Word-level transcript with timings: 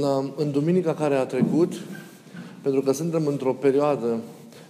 la, 0.00 0.32
în 0.36 0.50
duminica 0.50 0.94
care 0.94 1.14
a 1.14 1.26
trecut, 1.26 1.72
pentru 2.62 2.80
că 2.80 2.92
suntem 2.92 3.26
într-o 3.26 3.52
perioadă 3.52 4.20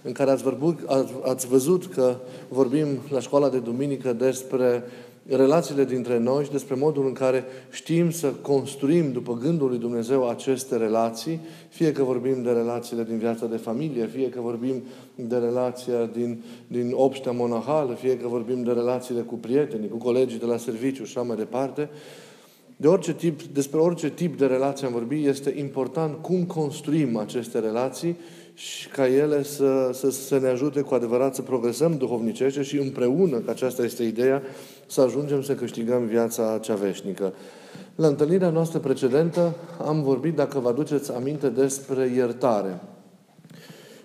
în 0.01 0.11
care 0.11 0.31
ați, 0.31 0.43
vorbut, 0.43 0.79
ați, 0.87 1.13
ați 1.23 1.47
văzut 1.47 1.85
că 1.85 2.15
vorbim 2.49 2.87
la 3.09 3.19
școala 3.19 3.49
de 3.49 3.59
duminică 3.59 4.13
despre 4.13 4.83
relațiile 5.27 5.85
dintre 5.85 6.19
noi 6.19 6.43
și 6.43 6.51
despre 6.51 6.75
modul 6.75 7.05
în 7.05 7.13
care 7.13 7.45
știm 7.69 8.11
să 8.11 8.27
construim 8.27 9.11
după 9.11 9.37
gândul 9.41 9.69
lui 9.69 9.77
Dumnezeu 9.77 10.29
aceste 10.29 10.77
relații, 10.77 11.39
fie 11.69 11.91
că 11.91 12.03
vorbim 12.03 12.43
de 12.43 12.51
relațiile 12.51 13.03
din 13.03 13.17
viața 13.17 13.45
de 13.45 13.57
familie, 13.57 14.05
fie 14.05 14.29
că 14.29 14.41
vorbim 14.41 14.83
de 15.15 15.37
relația 15.37 16.09
din, 16.13 16.43
din 16.67 16.91
obștea 16.95 17.31
monahală, 17.31 17.93
fie 17.93 18.17
că 18.17 18.27
vorbim 18.27 18.63
de 18.63 18.71
relațiile 18.71 19.21
cu 19.21 19.35
prietenii, 19.35 19.89
cu 19.89 19.97
colegii 19.97 20.39
de 20.39 20.45
la 20.45 20.57
serviciu 20.57 21.03
și 21.03 21.17
așa 21.17 21.27
mai 21.27 21.37
departe, 21.37 21.89
de 22.77 22.87
orice 22.87 23.13
tip, 23.13 23.41
despre 23.41 23.79
orice 23.79 24.09
tip 24.09 24.37
de 24.37 24.45
relație 24.45 24.87
am 24.87 24.93
vorbit, 24.93 25.25
este 25.25 25.53
important 25.57 26.21
cum 26.21 26.43
construim 26.43 27.17
aceste 27.17 27.59
relații 27.59 28.17
și 28.53 28.87
ca 28.87 29.07
ele 29.07 29.43
să, 29.43 29.89
să, 29.93 30.09
să 30.09 30.39
ne 30.39 30.47
ajute 30.47 30.81
cu 30.81 30.93
adevărat 30.93 31.35
să 31.35 31.41
progresăm 31.41 31.97
duhovnicește 31.97 32.61
și 32.61 32.77
împreună, 32.77 33.37
că 33.37 33.49
aceasta 33.49 33.83
este 33.83 34.03
ideea, 34.03 34.41
să 34.87 35.01
ajungem 35.01 35.41
să 35.41 35.55
câștigăm 35.55 36.05
viața 36.05 36.57
cea 36.61 36.75
veșnică. 36.75 37.33
La 37.95 38.07
întâlnirea 38.07 38.49
noastră 38.49 38.79
precedentă 38.79 39.55
am 39.85 40.03
vorbit, 40.03 40.35
dacă 40.35 40.59
vă 40.59 40.67
aduceți 40.67 41.13
aminte, 41.13 41.49
despre 41.49 42.11
iertare. 42.15 42.81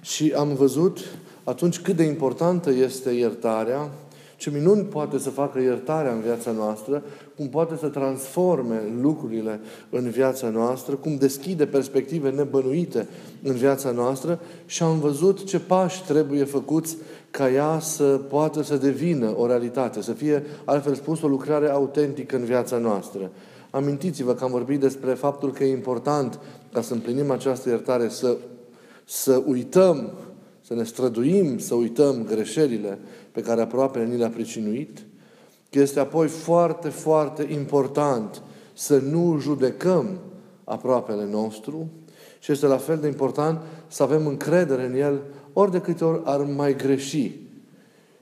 Și 0.00 0.32
am 0.36 0.54
văzut 0.54 0.98
atunci 1.44 1.80
cât 1.80 1.96
de 1.96 2.02
importantă 2.02 2.70
este 2.70 3.10
iertarea, 3.10 3.90
ce 4.38 4.50
minuni 4.50 4.82
poate 4.82 5.18
să 5.18 5.30
facă 5.30 5.60
iertarea 5.60 6.12
în 6.12 6.20
viața 6.20 6.50
noastră, 6.50 7.02
cum 7.36 7.48
poate 7.48 7.76
să 7.76 7.88
transforme 7.88 8.82
lucrurile 9.00 9.60
în 9.90 10.10
viața 10.10 10.48
noastră, 10.48 10.94
cum 10.94 11.16
deschide 11.16 11.66
perspective 11.66 12.30
nebănuite 12.30 13.08
în 13.42 13.54
viața 13.54 13.90
noastră 13.90 14.40
și 14.66 14.82
am 14.82 14.98
văzut 14.98 15.44
ce 15.44 15.58
pași 15.58 16.04
trebuie 16.04 16.44
făcuți 16.44 16.96
ca 17.30 17.50
ea 17.50 17.78
să 17.80 18.04
poată 18.04 18.62
să 18.62 18.76
devină 18.76 19.34
o 19.36 19.46
realitate, 19.46 20.02
să 20.02 20.12
fie, 20.12 20.42
altfel 20.64 20.94
spus, 20.94 21.22
o 21.22 21.28
lucrare 21.28 21.68
autentică 21.68 22.36
în 22.36 22.44
viața 22.44 22.76
noastră. 22.76 23.30
Amintiți-vă 23.70 24.34
că 24.34 24.44
am 24.44 24.50
vorbit 24.50 24.80
despre 24.80 25.14
faptul 25.14 25.52
că 25.52 25.64
e 25.64 25.72
important 25.72 26.38
ca 26.72 26.80
să 26.80 26.92
împlinim 26.92 27.30
această 27.30 27.68
iertare, 27.68 28.08
să, 28.08 28.36
să 29.04 29.42
uităm, 29.46 30.12
să 30.68 30.74
ne 30.74 30.84
străduim, 30.84 31.58
să 31.58 31.74
uităm 31.74 32.24
greșelile 32.24 32.98
pe 33.32 33.40
care 33.40 33.60
aproape 33.60 34.04
ni 34.04 34.16
le-a 34.16 34.28
pricinuit, 34.28 34.98
că 35.70 35.78
este 35.78 36.00
apoi 36.00 36.28
foarte, 36.28 36.88
foarte 36.88 37.46
important 37.52 38.42
să 38.72 38.98
nu 38.98 39.38
judecăm 39.40 40.18
aproapele 40.64 41.26
nostru 41.30 41.90
și 42.38 42.52
este 42.52 42.66
la 42.66 42.76
fel 42.76 42.98
de 42.98 43.06
important 43.06 43.60
să 43.86 44.02
avem 44.02 44.26
încredere 44.26 44.84
în 44.84 44.94
El 44.94 45.20
ori 45.52 45.70
de 45.70 45.80
câte 45.80 46.04
ori 46.04 46.20
ar 46.24 46.40
mai 46.40 46.76
greși 46.76 47.30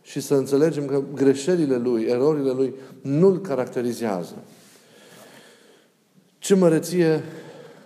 și 0.03 0.20
să 0.20 0.34
înțelegem 0.34 0.86
că 0.86 1.03
greșelile 1.14 1.77
Lui, 1.77 2.05
erorile 2.05 2.50
Lui 2.50 2.75
nu-L 3.00 3.41
caracterizează. 3.41 4.34
Ce 6.38 6.55
măreție 6.55 7.22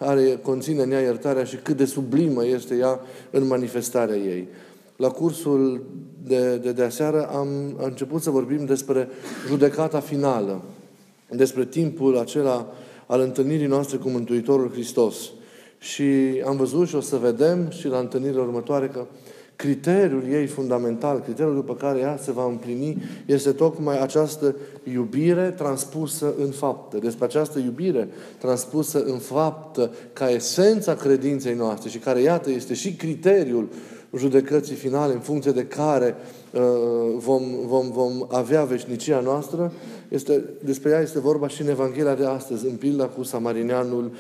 are, 0.01 0.39
conține 0.43 0.83
în 0.83 0.91
ea 0.91 1.01
iertarea 1.01 1.45
și 1.45 1.57
cât 1.57 1.77
de 1.77 1.85
sublimă 1.85 2.47
este 2.47 2.75
ea 2.75 3.01
în 3.31 3.47
manifestarea 3.47 4.17
ei. 4.17 4.49
La 4.97 5.09
cursul 5.09 5.83
de, 6.25 6.57
de, 6.57 6.73
de 6.73 6.83
aseară 6.83 7.27
am, 7.27 7.49
am 7.79 7.85
început 7.85 8.23
să 8.23 8.31
vorbim 8.31 8.65
despre 8.65 9.09
judecata 9.49 10.01
finală, 10.01 10.63
despre 11.31 11.65
timpul 11.65 12.19
acela 12.19 12.73
al 13.07 13.21
întâlnirii 13.21 13.67
noastre 13.67 13.97
cu 13.97 14.09
Mântuitorul 14.09 14.71
Hristos. 14.71 15.17
Și 15.79 16.43
am 16.47 16.57
văzut 16.57 16.89
și 16.89 16.95
o 16.95 17.01
să 17.01 17.17
vedem 17.17 17.71
și 17.71 17.89
la 17.89 17.99
întâlnirea 17.99 18.43
următoare 18.43 18.87
că 18.87 19.07
criteriul 19.61 20.23
ei 20.33 20.47
fundamental, 20.47 21.21
criteriul 21.21 21.55
după 21.55 21.75
care 21.75 21.99
ea 21.99 22.19
se 22.23 22.33
va 22.33 22.45
împlini, 22.45 23.03
este 23.27 23.53
tocmai 23.53 24.03
această 24.03 24.57
iubire 24.93 25.51
transpusă 25.57 26.35
în 26.39 26.51
faptă. 26.51 26.99
Despre 26.99 27.25
această 27.25 27.59
iubire 27.59 28.09
transpusă 28.39 29.03
în 29.03 29.19
faptă 29.19 29.91
ca 30.13 30.31
esența 30.31 30.95
credinței 30.95 31.55
noastre 31.55 31.89
și 31.89 31.99
care, 31.99 32.21
iată, 32.21 32.51
este 32.51 32.75
și 32.75 32.93
criteriul 32.95 33.69
judecății 34.17 34.75
finale 34.75 35.13
în 35.13 35.21
funcție 35.21 35.53
de 35.53 35.65
care 35.65 36.15
uh, 36.53 36.61
vom, 37.17 37.43
vom, 37.67 37.91
vom 37.91 38.27
avea 38.31 38.65
veșnicia 38.65 39.21
noastră, 39.21 39.73
este, 40.09 40.45
despre 40.65 40.91
ea 40.91 41.01
este 41.01 41.21
vorba 41.21 41.49
și 41.49 41.63
în 41.63 41.69
Evanghelia 41.69 42.15
de 42.15 42.25
astăzi, 42.25 42.67
în 42.67 42.77
pilda 42.77 43.05
cu 43.05 43.23
samarineanul, 43.23 44.13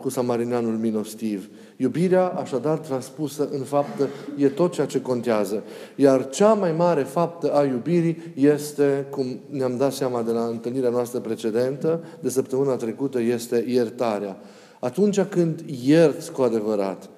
cu 0.00 0.08
samarineanul 0.08 0.76
minostiv. 0.76 1.48
Iubirea, 1.80 2.26
așadar, 2.26 2.78
transpusă 2.78 3.48
în 3.52 3.62
faptă, 3.62 4.08
e 4.36 4.48
tot 4.48 4.72
ceea 4.72 4.86
ce 4.86 5.00
contează. 5.00 5.62
Iar 5.96 6.28
cea 6.28 6.52
mai 6.52 6.72
mare 6.72 7.02
faptă 7.02 7.52
a 7.54 7.64
iubirii 7.64 8.32
este, 8.34 9.06
cum 9.10 9.26
ne-am 9.50 9.76
dat 9.76 9.92
seama 9.92 10.22
de 10.22 10.30
la 10.30 10.44
întâlnirea 10.44 10.90
noastră 10.90 11.20
precedentă, 11.20 12.04
de 12.20 12.28
săptămâna 12.28 12.76
trecută, 12.76 13.20
este 13.20 13.64
iertarea. 13.68 14.36
Atunci 14.80 15.20
când 15.20 15.64
ierți 15.84 16.32
cu 16.32 16.42
adevărat, 16.42 17.10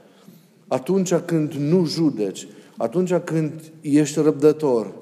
atunci 0.69 1.15
când 1.15 1.53
nu 1.53 1.85
judeci, 1.85 2.49
atunci 2.77 3.15
când 3.15 3.53
ești 3.81 4.21
răbdător, 4.21 4.93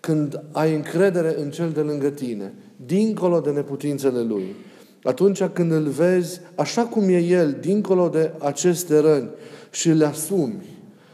când 0.00 0.42
ai 0.52 0.74
încredere 0.74 1.40
în 1.40 1.50
cel 1.50 1.70
de 1.70 1.80
lângă 1.80 2.08
tine, 2.08 2.52
dincolo 2.86 3.40
de 3.40 3.50
neputințele 3.50 4.22
lui, 4.22 4.54
atunci 5.02 5.44
când 5.44 5.72
îl 5.72 5.88
vezi 5.88 6.40
așa 6.54 6.82
cum 6.82 7.08
e 7.08 7.18
el, 7.18 7.56
dincolo 7.60 8.08
de 8.08 8.32
aceste 8.38 8.98
răni 8.98 9.30
și 9.70 9.90
le 9.90 10.04
asumi, 10.04 10.66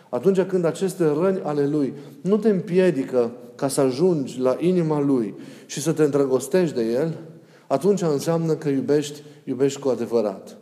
atunci 0.08 0.40
când 0.40 0.64
aceste 0.64 1.04
răni 1.04 1.40
ale 1.42 1.66
lui 1.66 1.92
nu 2.20 2.36
te 2.36 2.48
împiedică 2.48 3.32
ca 3.54 3.68
să 3.68 3.80
ajungi 3.80 4.40
la 4.40 4.56
inima 4.58 5.00
lui 5.00 5.34
și 5.66 5.80
să 5.80 5.92
te 5.92 6.02
îndrăgostești 6.02 6.74
de 6.74 6.82
el, 6.82 7.18
atunci 7.66 8.02
înseamnă 8.02 8.54
că 8.54 8.68
iubești, 8.68 9.22
iubești 9.44 9.80
cu 9.80 9.88
adevărat. 9.88 10.56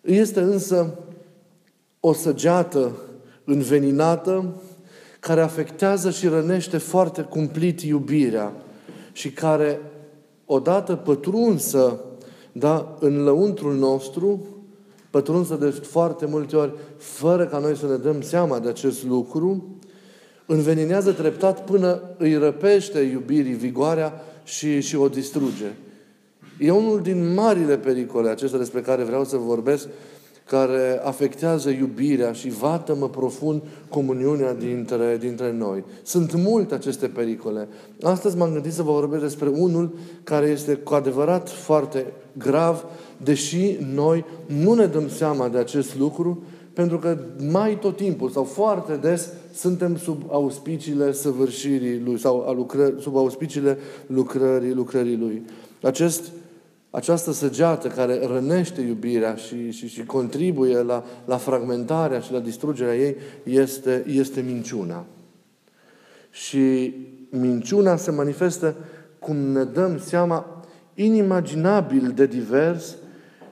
Este 0.00 0.40
însă 0.40 0.98
o 2.00 2.12
săgeată 2.12 2.96
înveninată 3.44 4.62
care 5.20 5.40
afectează 5.40 6.10
și 6.10 6.26
rănește 6.26 6.78
foarte 6.78 7.22
cumplit 7.22 7.80
iubirea 7.80 8.52
și 9.12 9.30
care, 9.30 9.80
odată 10.46 10.94
pătrunsă 10.94 12.00
da, 12.52 12.96
în 13.00 13.22
lăuntrul 13.22 13.74
nostru, 13.74 14.46
pătrunsă 15.10 15.54
de 15.54 15.70
foarte 15.70 16.26
multe 16.26 16.56
ori, 16.56 16.72
fără 16.96 17.46
ca 17.46 17.58
noi 17.58 17.76
să 17.76 17.86
ne 17.86 17.96
dăm 17.96 18.20
seama 18.20 18.58
de 18.58 18.68
acest 18.68 19.04
lucru, 19.04 19.64
înveninează 20.46 21.12
treptat 21.12 21.64
până 21.64 22.02
îi 22.18 22.36
răpește 22.36 23.00
iubirii 23.00 23.52
vigoarea 23.52 24.22
și, 24.44 24.80
și 24.80 24.96
o 24.96 25.08
distruge. 25.08 25.72
E 26.58 26.70
unul 26.70 27.00
din 27.00 27.34
marile 27.34 27.78
pericole 27.78 28.30
acestea 28.30 28.58
despre 28.58 28.80
care 28.80 29.02
vreau 29.02 29.24
să 29.24 29.36
vorbesc, 29.36 29.88
care 30.46 31.00
afectează 31.04 31.70
iubirea 31.70 32.32
și 32.32 32.48
vată-mă 32.48 33.08
profund 33.08 33.62
comuniunea 33.88 34.54
dintre, 34.54 35.16
dintre 35.20 35.52
noi. 35.52 35.84
Sunt 36.02 36.34
multe 36.34 36.74
aceste 36.74 37.06
pericole. 37.06 37.68
Astăzi 38.02 38.36
m-am 38.36 38.52
gândit 38.52 38.72
să 38.72 38.82
vă 38.82 38.92
vorbesc 38.92 39.22
despre 39.22 39.48
unul 39.48 39.94
care 40.24 40.46
este 40.46 40.74
cu 40.74 40.94
adevărat 40.94 41.48
foarte 41.48 42.06
grav, 42.38 42.84
deși 43.16 43.76
noi 43.94 44.24
nu 44.46 44.74
ne 44.74 44.86
dăm 44.86 45.08
seama 45.08 45.48
de 45.48 45.58
acest 45.58 45.98
lucru, 45.98 46.42
pentru 46.72 46.98
că 46.98 47.18
mai 47.50 47.78
tot 47.78 47.96
timpul 47.96 48.30
sau 48.30 48.44
foarte 48.44 48.96
des 48.96 49.28
suntem 49.54 49.96
sub 49.96 50.22
auspiciile 50.30 51.12
săvârșirii 51.12 52.00
Lui 52.04 52.18
sau 52.18 52.48
a 52.48 52.52
lucră, 52.52 52.92
sub 53.00 53.16
auspiciile 53.16 53.78
lucrării, 54.06 54.72
lucrării 54.72 55.16
Lui. 55.16 55.42
Acest 55.82 56.32
această 56.94 57.32
săgeată 57.32 57.88
care 57.88 58.26
rănește 58.26 58.80
iubirea 58.80 59.34
și, 59.34 59.70
și, 59.70 59.88
și 59.88 60.04
contribuie 60.04 60.82
la, 60.82 61.04
la 61.24 61.36
fragmentarea 61.36 62.20
și 62.20 62.32
la 62.32 62.38
distrugerea 62.38 62.96
ei 62.96 63.16
este, 63.42 64.04
este 64.06 64.40
minciuna. 64.40 65.04
Și 66.30 66.94
minciuna 67.30 67.96
se 67.96 68.10
manifestă, 68.10 68.74
cum 69.18 69.36
ne 69.36 69.64
dăm 69.64 69.98
seama, 69.98 70.64
inimaginabil 70.94 72.12
de 72.14 72.26
divers 72.26 72.96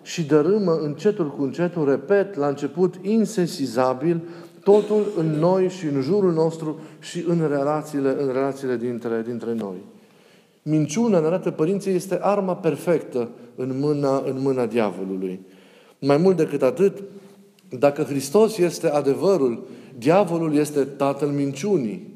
și 0.03 0.23
dărâmă 0.23 0.79
încetul 0.83 1.31
cu 1.31 1.43
încetul, 1.43 1.89
repet, 1.89 2.35
la 2.35 2.47
început 2.47 2.95
insesizabil, 3.03 4.21
totul 4.65 5.13
în 5.17 5.27
noi 5.27 5.69
și 5.69 5.87
în 5.87 6.01
jurul 6.01 6.33
nostru 6.33 6.81
și 6.99 7.25
în 7.29 7.49
relațiile, 7.49 8.17
în 8.23 8.33
relațiile 8.33 8.77
dintre, 8.77 9.23
dintre 9.27 9.55
noi. 9.55 9.77
Minciuna, 10.63 11.21
ne 11.21 11.27
arată 11.27 11.51
părinții, 11.51 11.93
este 11.93 12.19
arma 12.21 12.57
perfectă 12.57 13.29
în 13.55 13.79
mâna, 13.79 14.23
în 14.27 14.41
mâna 14.41 14.67
diavolului. 14.67 15.41
Mai 15.99 16.17
mult 16.17 16.37
decât 16.37 16.63
atât, 16.63 17.03
dacă 17.79 18.03
Hristos 18.03 18.59
este 18.59 18.89
adevărul, 18.89 19.67
diavolul 19.99 20.55
este 20.55 20.85
tatăl 20.85 21.29
minciunii. 21.29 22.09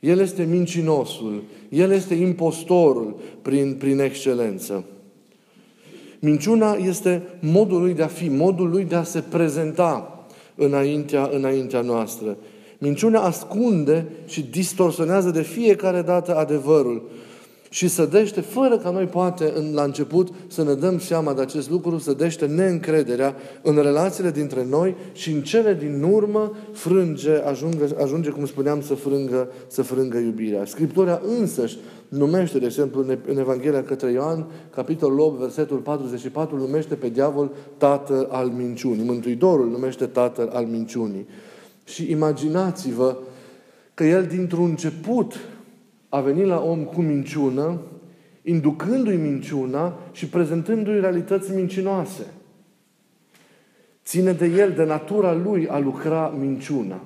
El 0.00 0.18
este 0.18 0.44
mincinosul, 0.44 1.42
el 1.68 1.90
este 1.90 2.14
impostorul 2.14 3.20
prin, 3.42 3.74
prin 3.78 4.00
excelență. 4.00 4.84
Minciuna 6.20 6.72
este 6.72 7.22
modul 7.40 7.80
lui 7.80 7.94
de 7.94 8.02
a 8.02 8.06
fi, 8.06 8.28
modul 8.28 8.70
lui 8.70 8.84
de 8.84 8.94
a 8.94 9.02
se 9.02 9.20
prezenta 9.20 10.24
înaintea, 10.54 11.30
înaintea 11.32 11.80
noastră. 11.80 12.36
Minciuna 12.78 13.20
ascunde 13.20 14.06
și 14.26 14.42
distorsionează 14.42 15.30
de 15.30 15.42
fiecare 15.42 16.02
dată 16.02 16.36
adevărul 16.36 17.10
și 17.72 17.88
sădește, 17.88 18.40
fără 18.40 18.78
ca 18.78 18.90
noi 18.90 19.04
poate 19.04 19.52
în, 19.54 19.74
la 19.74 19.82
început 19.82 20.28
să 20.46 20.62
ne 20.62 20.74
dăm 20.74 20.98
seama 20.98 21.34
de 21.34 21.40
acest 21.40 21.70
lucru, 21.70 21.98
sădește 21.98 22.46
neîncrederea 22.46 23.34
în 23.62 23.74
relațiile 23.74 24.30
dintre 24.30 24.66
noi 24.70 24.96
și 25.12 25.30
în 25.30 25.42
cele 25.42 25.74
din 25.74 26.02
urmă 26.02 26.56
frânge, 26.72 27.32
ajunge, 27.32 27.84
ajunge 28.02 28.30
cum 28.30 28.46
spuneam, 28.46 28.80
să 28.80 28.94
frângă, 28.94 29.48
să 29.66 29.82
frângă 29.82 30.18
iubirea. 30.18 30.64
Scriptura 30.64 31.20
însăși 31.38 31.78
numește, 32.08 32.58
de 32.58 32.66
exemplu, 32.66 33.04
în 33.26 33.38
Evanghelia 33.38 33.82
către 33.82 34.10
Ioan, 34.10 34.46
capitolul 34.74 35.18
8, 35.18 35.38
versetul 35.38 35.78
44, 35.78 36.56
numește 36.56 36.94
pe 36.94 37.08
diavol 37.08 37.50
tată 37.76 38.28
al 38.30 38.48
minciunii. 38.48 39.04
Mântuitorul 39.04 39.68
numește 39.68 40.06
tată 40.06 40.50
al 40.52 40.64
minciunii. 40.64 41.26
Și 41.84 42.10
imaginați-vă 42.10 43.16
că 43.94 44.04
el 44.04 44.26
dintr-un 44.26 44.68
început 44.68 45.34
a 46.10 46.20
venit 46.20 46.46
la 46.46 46.62
om 46.62 46.84
cu 46.84 47.00
minciună, 47.00 47.78
inducându-i 48.42 49.16
minciuna 49.16 49.98
și 50.12 50.26
prezentându-i 50.26 51.00
realități 51.00 51.54
mincinoase. 51.54 52.26
Ține 54.04 54.32
de 54.32 54.46
el, 54.46 54.72
de 54.72 54.84
natura 54.84 55.34
lui, 55.34 55.68
a 55.68 55.78
lucra 55.78 56.34
minciuna. 56.38 57.00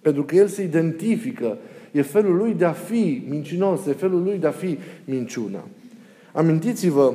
Pentru 0.00 0.24
că 0.24 0.34
el 0.34 0.46
se 0.46 0.62
identifică, 0.62 1.58
e 1.92 2.02
felul 2.02 2.36
lui 2.36 2.54
de 2.54 2.64
a 2.64 2.72
fi 2.72 3.24
mincinos, 3.28 3.86
e 3.86 3.92
felul 3.92 4.22
lui 4.22 4.38
de 4.38 4.46
a 4.46 4.50
fi 4.50 4.78
minciuna. 5.04 5.64
Amintiți-vă, 6.32 7.14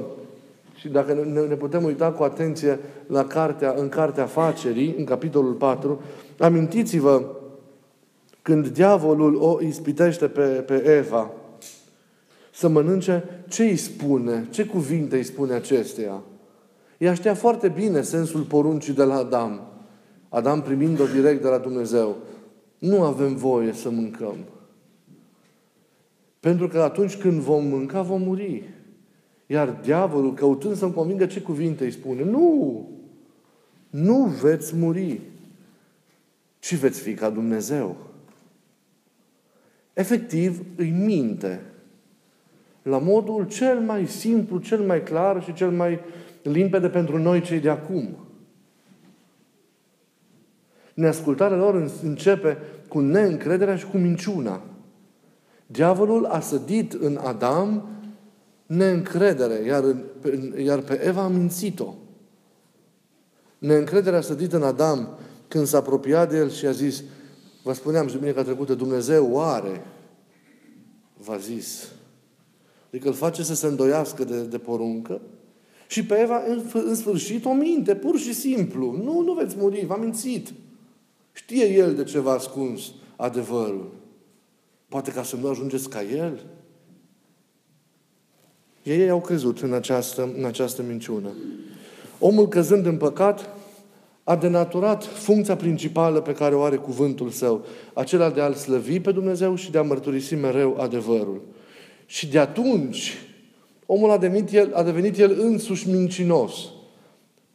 și 0.75 0.87
dacă 0.87 1.13
ne, 1.13 1.39
ne 1.41 1.55
putem 1.55 1.83
uita 1.83 2.11
cu 2.11 2.23
atenție 2.23 2.79
la 3.07 3.25
cartea, 3.25 3.73
în 3.77 3.89
cartea 3.89 4.23
afacerii, 4.23 4.95
în 4.97 5.03
capitolul 5.03 5.53
4, 5.53 6.01
amintiți-vă 6.37 7.25
când 8.41 8.67
diavolul 8.67 9.35
o 9.35 9.61
ispitește 9.61 10.27
pe, 10.27 10.41
pe 10.41 10.97
Eva 10.97 11.31
să 12.53 12.67
mănânce, 12.67 13.23
ce 13.47 13.63
îi 13.63 13.75
spune? 13.75 14.47
Ce 14.49 14.65
cuvinte 14.65 15.15
îi 15.15 15.23
spune 15.23 15.53
acesteia? 15.53 16.21
Ea 16.97 17.13
știa 17.13 17.33
foarte 17.33 17.67
bine 17.67 18.01
sensul 18.01 18.41
poruncii 18.41 18.93
de 18.93 19.03
la 19.03 19.15
Adam. 19.15 19.61
Adam 20.29 20.61
primind-o 20.61 21.05
direct 21.05 21.41
de 21.41 21.47
la 21.47 21.57
Dumnezeu. 21.57 22.15
Nu 22.79 23.03
avem 23.03 23.35
voie 23.35 23.73
să 23.73 23.89
mâncăm. 23.89 24.35
Pentru 26.39 26.67
că 26.67 26.79
atunci 26.79 27.17
când 27.17 27.39
vom 27.39 27.65
mânca, 27.65 28.01
vom 28.01 28.21
muri. 28.21 28.63
Iar 29.45 29.69
diavolul, 29.69 30.33
căutând 30.33 30.75
să-mi 30.75 30.93
convingă 30.93 31.25
ce 31.25 31.41
cuvinte 31.41 31.83
îi 31.83 31.91
spune, 31.91 32.23
nu! 32.23 32.89
Nu 33.89 34.23
veți 34.23 34.75
muri, 34.75 35.21
ci 36.59 36.75
veți 36.75 36.99
fi 36.99 37.13
ca 37.13 37.29
Dumnezeu. 37.29 37.95
Efectiv, 39.93 40.65
îi 40.75 40.89
minte. 40.89 41.61
La 42.81 42.97
modul 42.97 43.47
cel 43.47 43.79
mai 43.79 44.07
simplu, 44.07 44.59
cel 44.59 44.79
mai 44.79 45.03
clar 45.03 45.43
și 45.43 45.53
cel 45.53 45.71
mai 45.71 45.99
limpede 46.41 46.89
pentru 46.89 47.17
noi 47.17 47.41
cei 47.41 47.59
de 47.59 47.69
acum. 47.69 48.17
Neascultarea 50.93 51.57
lor 51.57 51.91
începe 52.03 52.57
cu 52.87 52.99
neîncrederea 52.99 53.75
și 53.75 53.85
cu 53.85 53.97
minciuna. 53.97 54.61
Diavolul 55.65 56.25
a 56.25 56.39
sădit 56.39 56.93
în 56.93 57.19
Adam 57.23 57.89
neîncredere, 58.65 59.53
iar, 59.65 59.83
iar 60.57 60.79
pe 60.79 61.05
Eva 61.05 61.21
a 61.21 61.27
mințit-o. 61.27 61.93
Neîncrederea 63.57 64.19
a 64.19 64.21
sădit 64.21 64.53
în 64.53 64.63
Adam 64.63 65.09
când 65.47 65.65
s-a 65.65 65.77
apropiat 65.77 66.29
de 66.29 66.37
el 66.37 66.49
și 66.49 66.65
a 66.65 66.71
zis, 66.71 67.03
Vă 67.63 67.73
spuneam 67.73 68.07
și 68.07 68.13
duminica 68.13 68.43
trecută, 68.43 68.73
Dumnezeu 68.73 69.31
oare 69.31 69.85
v-a 71.17 71.37
zis. 71.37 71.87
Adică 72.87 73.07
îl 73.07 73.13
face 73.13 73.43
să 73.43 73.55
se 73.55 73.67
îndoiască 73.67 74.23
de, 74.23 74.43
de 74.43 74.57
poruncă 74.57 75.21
și 75.87 76.05
pe 76.05 76.19
Eva, 76.19 76.43
în, 76.47 76.61
în 76.73 76.95
sfârșit, 76.95 77.45
o 77.45 77.53
minte, 77.53 77.95
pur 77.95 78.17
și 78.17 78.33
simplu. 78.33 79.01
Nu, 79.03 79.21
nu 79.21 79.33
veți 79.33 79.55
muri, 79.57 79.85
v-a 79.85 79.95
mințit. 79.95 80.53
Știe 81.31 81.65
El 81.65 81.95
de 81.95 82.03
ce 82.03 82.19
v-a 82.19 82.31
ascuns 82.31 82.81
adevărul. 83.15 83.91
Poate 84.87 85.11
ca 85.11 85.23
să 85.23 85.35
nu 85.35 85.49
ajungeți 85.49 85.89
ca 85.89 86.03
El. 86.03 86.45
Ei 88.83 89.09
au 89.09 89.21
crezut 89.21 89.59
în 89.59 89.73
această, 89.73 90.33
în 90.37 90.45
această 90.45 90.81
minciună. 90.81 91.29
Omul 92.19 92.47
căzând 92.47 92.85
în 92.85 92.97
păcat, 92.97 93.49
a 94.23 94.35
denaturat 94.35 95.03
funcția 95.03 95.55
principală 95.55 96.21
pe 96.21 96.33
care 96.33 96.55
o 96.55 96.61
are 96.61 96.75
cuvântul 96.75 97.29
său, 97.29 97.65
acela 97.93 98.29
de 98.29 98.41
a-L 98.41 98.53
slăvi 98.53 98.99
pe 98.99 99.11
Dumnezeu 99.11 99.55
și 99.55 99.71
de 99.71 99.77
a 99.77 99.81
mărturisi 99.81 100.35
mereu 100.35 100.77
adevărul. 100.79 101.41
Și 102.05 102.27
de 102.27 102.39
atunci, 102.39 103.17
omul 103.85 104.11
a 104.11 104.17
devenit 104.17 104.51
el, 104.51 104.71
a 104.73 104.83
devenit 104.83 105.17
el 105.17 105.37
însuși 105.39 105.89
mincinos. 105.89 106.53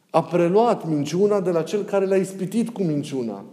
A 0.09 0.23
preluat 0.23 0.87
minciuna 0.87 1.41
de 1.41 1.49
la 1.49 1.61
cel 1.61 1.83
care 1.83 2.05
l-a 2.05 2.15
ispitit 2.15 2.69
cu 2.69 2.83
minciuna. 2.83 3.45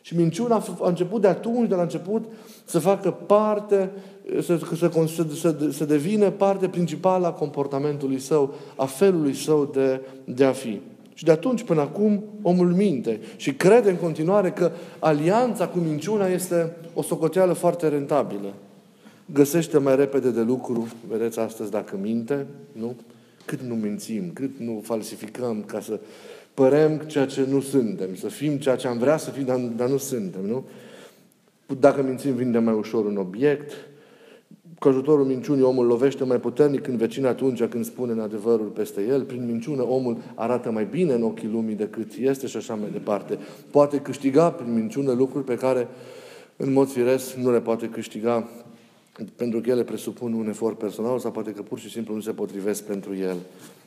Și 0.00 0.16
minciuna 0.16 0.64
a 0.80 0.88
început 0.88 1.20
de 1.20 1.28
atunci, 1.28 1.68
de 1.68 1.74
la 1.74 1.82
început, 1.82 2.24
să 2.64 2.78
facă 2.78 3.10
parte, 3.10 3.90
să, 4.40 4.58
să, 4.76 4.90
să, 5.34 5.56
să 5.70 5.84
devină 5.84 6.30
parte 6.30 6.68
principală 6.68 7.26
a 7.26 7.32
comportamentului 7.32 8.18
său, 8.18 8.54
a 8.76 8.84
felului 8.84 9.34
său 9.34 9.70
de, 9.72 10.00
de 10.24 10.44
a 10.44 10.52
fi. 10.52 10.80
Și 11.18 11.24
de 11.24 11.30
atunci 11.30 11.62
până 11.62 11.80
acum 11.80 12.24
omul 12.42 12.72
minte 12.72 13.20
și 13.36 13.54
crede 13.54 13.90
în 13.90 13.96
continuare 13.96 14.50
că 14.50 14.70
alianța 14.98 15.68
cu 15.68 15.78
minciuna 15.78 16.26
este 16.26 16.76
o 16.94 17.02
socoteală 17.02 17.52
foarte 17.52 17.88
rentabilă. 17.88 18.54
Găsește 19.32 19.78
mai 19.78 19.96
repede 19.96 20.30
de 20.30 20.40
lucru, 20.40 20.88
vedeți 21.08 21.38
astăzi 21.38 21.70
dacă 21.70 21.98
minte, 22.00 22.46
nu? 22.72 22.96
Cât 23.44 23.60
nu 23.60 23.74
mințim, 23.74 24.30
cât 24.32 24.58
nu 24.58 24.80
falsificăm 24.84 25.62
ca 25.66 25.80
să 25.80 26.00
părem 26.54 26.98
ceea 26.98 27.26
ce 27.26 27.46
nu 27.48 27.60
suntem, 27.60 28.14
să 28.14 28.28
fim 28.28 28.56
ceea 28.56 28.76
ce 28.76 28.88
am 28.88 28.98
vrea 28.98 29.16
să 29.16 29.30
fim, 29.30 29.44
dar, 29.44 29.58
dar 29.58 29.88
nu 29.88 29.96
suntem, 29.96 30.44
nu? 30.46 30.64
Dacă 31.80 32.02
mințim, 32.02 32.34
vinde 32.34 32.58
mai 32.58 32.74
ușor 32.74 33.04
un 33.04 33.16
obiect, 33.16 33.72
cu 34.78 34.88
ajutorul 34.88 35.24
minciunii 35.24 35.62
omul 35.62 35.86
lovește 35.86 36.24
mai 36.24 36.40
puternic 36.40 36.86
în 36.86 36.96
vecin 36.96 37.26
atunci 37.26 37.64
când 37.64 37.84
spune 37.84 38.12
în 38.12 38.20
adevărul 38.20 38.66
peste 38.66 39.02
el. 39.08 39.22
Prin 39.22 39.46
minciună 39.46 39.82
omul 39.82 40.16
arată 40.34 40.70
mai 40.70 40.84
bine 40.90 41.12
în 41.12 41.22
ochii 41.22 41.48
lumii 41.48 41.74
decât 41.74 42.12
este 42.20 42.46
și 42.46 42.56
așa 42.56 42.74
mai 42.74 42.88
departe. 42.92 43.38
Poate 43.70 43.98
câștiga 43.98 44.50
prin 44.50 44.74
minciună 44.74 45.12
lucruri 45.12 45.44
pe 45.44 45.54
care 45.54 45.88
în 46.56 46.72
mod 46.72 46.88
firesc 46.88 47.34
nu 47.34 47.50
le 47.50 47.60
poate 47.60 47.88
câștiga 47.88 48.48
pentru 49.36 49.60
că 49.60 49.70
ele 49.70 49.84
presupun 49.84 50.32
un 50.32 50.48
efort 50.48 50.78
personal 50.78 51.18
sau 51.18 51.30
poate 51.30 51.50
că 51.50 51.62
pur 51.62 51.78
și 51.78 51.90
simplu 51.90 52.14
nu 52.14 52.20
se 52.20 52.30
potrivesc 52.30 52.84
pentru 52.84 53.16
el. 53.16 53.36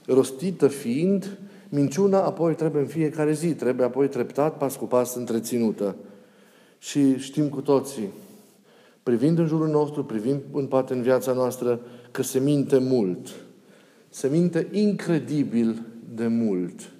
Rostită 0.05 0.67
fiind, 0.67 1.37
minciuna 1.69 2.23
apoi 2.23 2.55
trebuie 2.55 2.81
în 2.81 2.87
fiecare 2.87 3.33
zi, 3.33 3.53
trebuie 3.53 3.85
apoi 3.85 4.07
treptat, 4.07 4.57
pas 4.57 4.75
cu 4.75 4.85
pas, 4.85 5.15
întreținută. 5.15 5.95
Și 6.79 7.17
știm 7.17 7.49
cu 7.49 7.61
toții, 7.61 8.07
privind 9.03 9.37
în 9.37 9.47
jurul 9.47 9.67
nostru, 9.67 10.03
privind 10.03 10.41
în 10.51 10.65
poate 10.65 10.93
în 10.93 11.01
viața 11.01 11.33
noastră, 11.33 11.79
că 12.11 12.23
se 12.23 12.39
minte 12.39 12.77
mult. 12.77 13.27
Se 14.09 14.27
minte 14.27 14.67
incredibil 14.71 15.81
de 16.15 16.27
mult. 16.27 16.91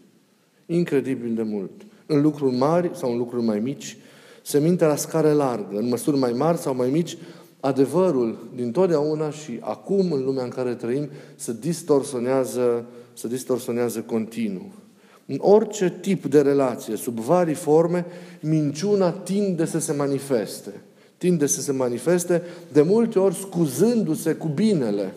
Incredibil 0.66 1.34
de 1.34 1.42
mult. 1.42 1.72
În 2.06 2.22
lucruri 2.22 2.56
mari 2.56 2.92
sau 2.94 3.12
în 3.12 3.18
lucruri 3.18 3.44
mai 3.44 3.60
mici, 3.60 3.98
se 4.42 4.60
minte 4.60 4.86
la 4.86 4.96
scară 4.96 5.32
largă, 5.32 5.78
în 5.78 5.88
măsuri 5.88 6.18
mai 6.18 6.32
mari 6.32 6.58
sau 6.58 6.76
mai 6.76 6.90
mici, 6.90 7.18
adevărul 7.60 8.38
din 8.56 8.72
totdeauna 8.72 9.30
și 9.30 9.58
acum, 9.60 10.12
în 10.12 10.24
lumea 10.24 10.44
în 10.44 10.50
care 10.50 10.74
trăim, 10.74 11.10
se 11.36 11.56
distorsionează, 11.60 12.86
se 13.14 13.28
distorsionează 13.28 14.00
continuu. 14.00 14.72
În 15.26 15.38
orice 15.40 15.98
tip 16.02 16.26
de 16.26 16.42
relație, 16.42 16.96
sub 16.96 17.20
vari 17.20 17.54
forme, 17.54 18.06
minciuna 18.42 19.12
tinde 19.12 19.66
să 19.66 19.80
se 19.80 19.94
manifeste 19.94 20.72
tinde 21.22 21.46
să 21.46 21.62
se 21.62 21.72
manifeste, 21.72 22.42
de 22.72 22.82
multe 22.82 23.20
ori 23.20 23.36
scuzându-se 23.36 24.34
cu 24.34 24.48
binele. 24.48 25.14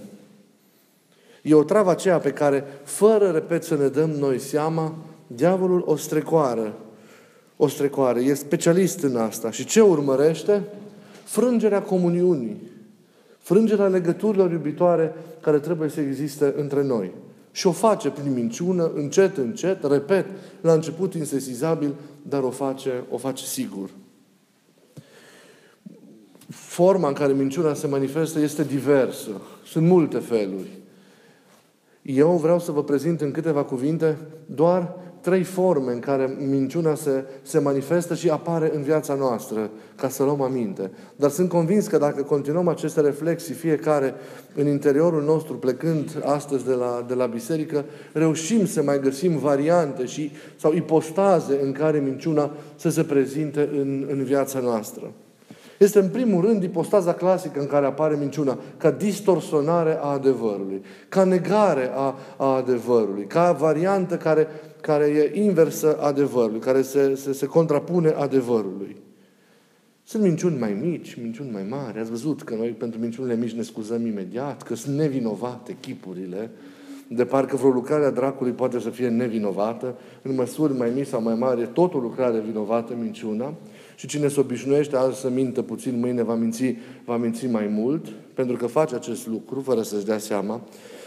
E 1.42 1.54
o 1.54 1.62
travă 1.62 1.90
aceea 1.90 2.18
pe 2.18 2.30
care, 2.30 2.64
fără, 2.82 3.30
repet, 3.30 3.64
să 3.64 3.76
ne 3.76 3.88
dăm 3.88 4.10
noi 4.10 4.38
seama, 4.38 4.94
diavolul 5.26 5.82
o 5.86 5.96
strecoară. 5.96 6.74
O 7.56 7.68
strecoară. 7.68 8.18
E 8.18 8.34
specialist 8.34 9.02
în 9.02 9.16
asta. 9.16 9.50
Și 9.50 9.64
ce 9.64 9.80
urmărește? 9.80 10.62
Frângerea 11.24 11.82
comuniunii. 11.82 12.56
Frângerea 13.38 13.86
legăturilor 13.86 14.50
iubitoare 14.50 15.14
care 15.40 15.58
trebuie 15.58 15.88
să 15.88 16.00
existe 16.00 16.54
între 16.56 16.82
noi. 16.82 17.10
Și 17.52 17.66
o 17.66 17.72
face 17.72 18.10
prin 18.10 18.32
minciună, 18.32 18.90
încet, 18.94 19.36
încet, 19.36 19.84
repet, 19.84 20.26
la 20.60 20.72
început 20.72 21.14
insesizabil, 21.14 21.94
dar 22.22 22.42
o 22.42 22.50
face, 22.50 23.04
o 23.10 23.16
face 23.16 23.44
sigur 23.44 23.90
forma 26.50 27.08
în 27.08 27.14
care 27.14 27.32
minciuna 27.32 27.74
se 27.74 27.86
manifestă 27.86 28.40
este 28.40 28.64
diversă. 28.64 29.30
Sunt 29.64 29.86
multe 29.86 30.18
feluri. 30.18 30.78
Eu 32.02 32.30
vreau 32.30 32.58
să 32.58 32.72
vă 32.72 32.84
prezint 32.84 33.20
în 33.20 33.30
câteva 33.30 33.62
cuvinte 33.62 34.16
doar 34.46 34.94
trei 35.24 35.42
forme 35.42 35.92
în 35.92 35.98
care 35.98 36.36
minciuna 36.48 36.94
se, 36.94 37.24
se 37.42 37.58
manifestă 37.58 38.14
și 38.14 38.30
apare 38.30 38.70
în 38.74 38.82
viața 38.82 39.14
noastră, 39.14 39.70
ca 39.96 40.08
să 40.08 40.22
luăm 40.22 40.40
aminte. 40.40 40.90
Dar 41.16 41.30
sunt 41.30 41.48
convins 41.48 41.86
că 41.86 41.98
dacă 41.98 42.22
continuăm 42.22 42.68
aceste 42.68 43.00
reflexii, 43.00 43.54
fiecare 43.54 44.14
în 44.54 44.66
interiorul 44.66 45.22
nostru, 45.22 45.54
plecând 45.54 46.22
astăzi 46.24 46.64
de 46.64 46.72
la, 46.72 47.04
de 47.08 47.14
la 47.14 47.26
biserică, 47.26 47.84
reușim 48.12 48.66
să 48.66 48.82
mai 48.82 49.00
găsim 49.00 49.38
variante 49.38 50.04
și, 50.04 50.30
sau 50.56 50.72
ipostaze 50.72 51.58
în 51.62 51.72
care 51.72 51.98
minciuna 51.98 52.50
să 52.76 52.88
se 52.88 53.02
prezinte 53.02 53.68
în, 53.72 54.06
în 54.10 54.24
viața 54.24 54.58
noastră. 54.58 55.12
Este 55.84 55.98
în 55.98 56.08
primul 56.08 56.44
rând 56.44 56.62
ipostaza 56.62 57.14
clasică 57.14 57.60
în 57.60 57.66
care 57.66 57.86
apare 57.86 58.16
minciuna, 58.16 58.58
ca 58.76 58.90
distorsionare 58.90 59.96
a 60.00 60.06
adevărului, 60.06 60.82
ca 61.08 61.24
negare 61.24 61.90
a, 61.94 62.14
a 62.36 62.56
adevărului, 62.56 63.26
ca 63.26 63.52
variantă 63.52 64.16
care, 64.16 64.46
care 64.80 65.04
e 65.04 65.40
inversă 65.42 65.98
adevărului, 66.00 66.60
care 66.60 66.82
se, 66.82 67.14
se, 67.14 67.32
se 67.32 67.46
contrapune 67.46 68.08
adevărului. 68.08 68.96
Sunt 70.04 70.22
minciuni 70.22 70.58
mai 70.58 70.78
mici, 70.82 71.14
minciuni 71.22 71.50
mai 71.50 71.66
mari. 71.68 71.98
Ați 71.98 72.10
văzut 72.10 72.42
că 72.42 72.54
noi 72.54 72.68
pentru 72.68 73.00
minciunile 73.00 73.36
mici 73.36 73.52
ne 73.52 73.62
scuzăm 73.62 74.06
imediat, 74.06 74.62
că 74.62 74.74
sunt 74.74 74.96
nevinovate 74.96 75.76
chipurile, 75.80 76.50
de 77.08 77.24
parcă 77.24 77.56
vreo 77.56 77.70
lucrare 77.70 78.04
a 78.04 78.10
dracului 78.10 78.52
poate 78.52 78.78
să 78.78 78.90
fie 78.90 79.08
nevinovată, 79.08 79.98
în 80.22 80.34
măsuri 80.34 80.76
mai 80.76 80.92
mici 80.94 81.06
sau 81.06 81.22
mai 81.22 81.34
mari, 81.34 81.60
e 81.60 81.64
tot 81.64 81.94
o 81.94 81.98
lucrare 81.98 82.40
vinovată, 82.40 82.94
minciuna. 83.00 83.54
Și 83.94 84.06
cine 84.06 84.28
se 84.28 84.40
obișnuiește 84.40 84.96
azi 84.96 85.20
să 85.20 85.28
mintă 85.28 85.62
puțin, 85.62 85.98
mâine 85.98 86.22
va 86.22 86.34
minți, 86.34 86.76
va 87.04 87.16
minți 87.16 87.46
mai 87.46 87.66
mult, 87.66 88.08
pentru 88.34 88.56
că 88.56 88.66
face 88.66 88.94
acest 88.94 89.26
lucru 89.26 89.60
fără 89.60 89.82
să-și 89.82 90.04
dea 90.04 90.18
seama. 90.18 90.60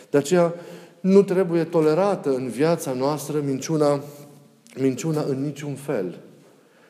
De 0.10 0.18
aceea 0.18 0.54
nu 1.00 1.24
trebuie 1.24 1.64
tolerată 1.64 2.36
în 2.36 2.48
viața 2.48 2.94
noastră 2.94 3.42
minciuna, 3.46 4.02
minciuna 4.80 5.24
în 5.24 5.42
niciun 5.42 5.74
fel. 5.74 6.20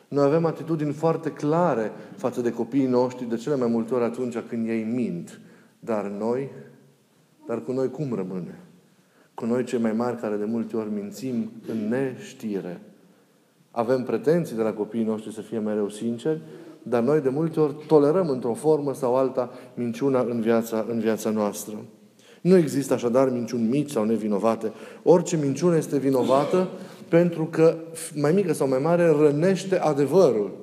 Noi 0.08 0.24
avem 0.24 0.44
atitudini 0.44 0.92
foarte 0.92 1.30
clare 1.30 1.92
față 2.16 2.40
de 2.40 2.52
copiii 2.52 2.86
noștri, 2.86 3.28
de 3.28 3.36
cele 3.36 3.56
mai 3.56 3.68
multe 3.68 3.94
ori 3.94 4.04
atunci 4.04 4.38
când 4.48 4.68
ei 4.68 4.82
mint. 4.82 5.40
Dar 5.80 6.04
noi, 6.04 6.50
dar 7.46 7.62
cu 7.62 7.72
noi 7.72 7.90
cum 7.90 8.14
rămâne? 8.14 8.60
Cu 9.34 9.44
noi 9.44 9.64
cei 9.64 9.78
mai 9.78 9.92
mari 9.92 10.16
care 10.16 10.36
de 10.36 10.44
multe 10.44 10.76
ori 10.76 10.92
mințim 10.92 11.50
în 11.68 11.88
neștire. 11.88 12.80
Avem 13.78 14.02
pretenții 14.02 14.56
de 14.56 14.62
la 14.62 14.72
copiii 14.72 15.04
noștri 15.04 15.34
să 15.34 15.40
fie 15.40 15.58
mereu 15.58 15.88
sinceri, 15.88 16.40
dar 16.82 17.02
noi 17.02 17.20
de 17.20 17.28
multe 17.28 17.60
ori 17.60 17.74
tolerăm 17.86 18.28
într-o 18.28 18.54
formă 18.54 18.94
sau 18.94 19.16
alta 19.16 19.50
minciuna 19.74 20.20
în 20.20 20.40
viața, 20.40 20.86
în 20.88 20.98
viața 20.98 21.30
noastră. 21.30 21.74
Nu 22.40 22.56
există 22.56 22.94
așadar 22.94 23.30
minciuni 23.30 23.68
mici 23.68 23.90
sau 23.90 24.04
nevinovate. 24.04 24.72
Orice 25.02 25.36
minciună 25.36 25.76
este 25.76 25.98
vinovată 25.98 26.68
pentru 27.08 27.44
că, 27.44 27.76
mai 28.14 28.32
mică 28.32 28.52
sau 28.52 28.68
mai 28.68 28.78
mare, 28.78 29.06
rănește 29.06 29.78
adevărul. 29.78 30.56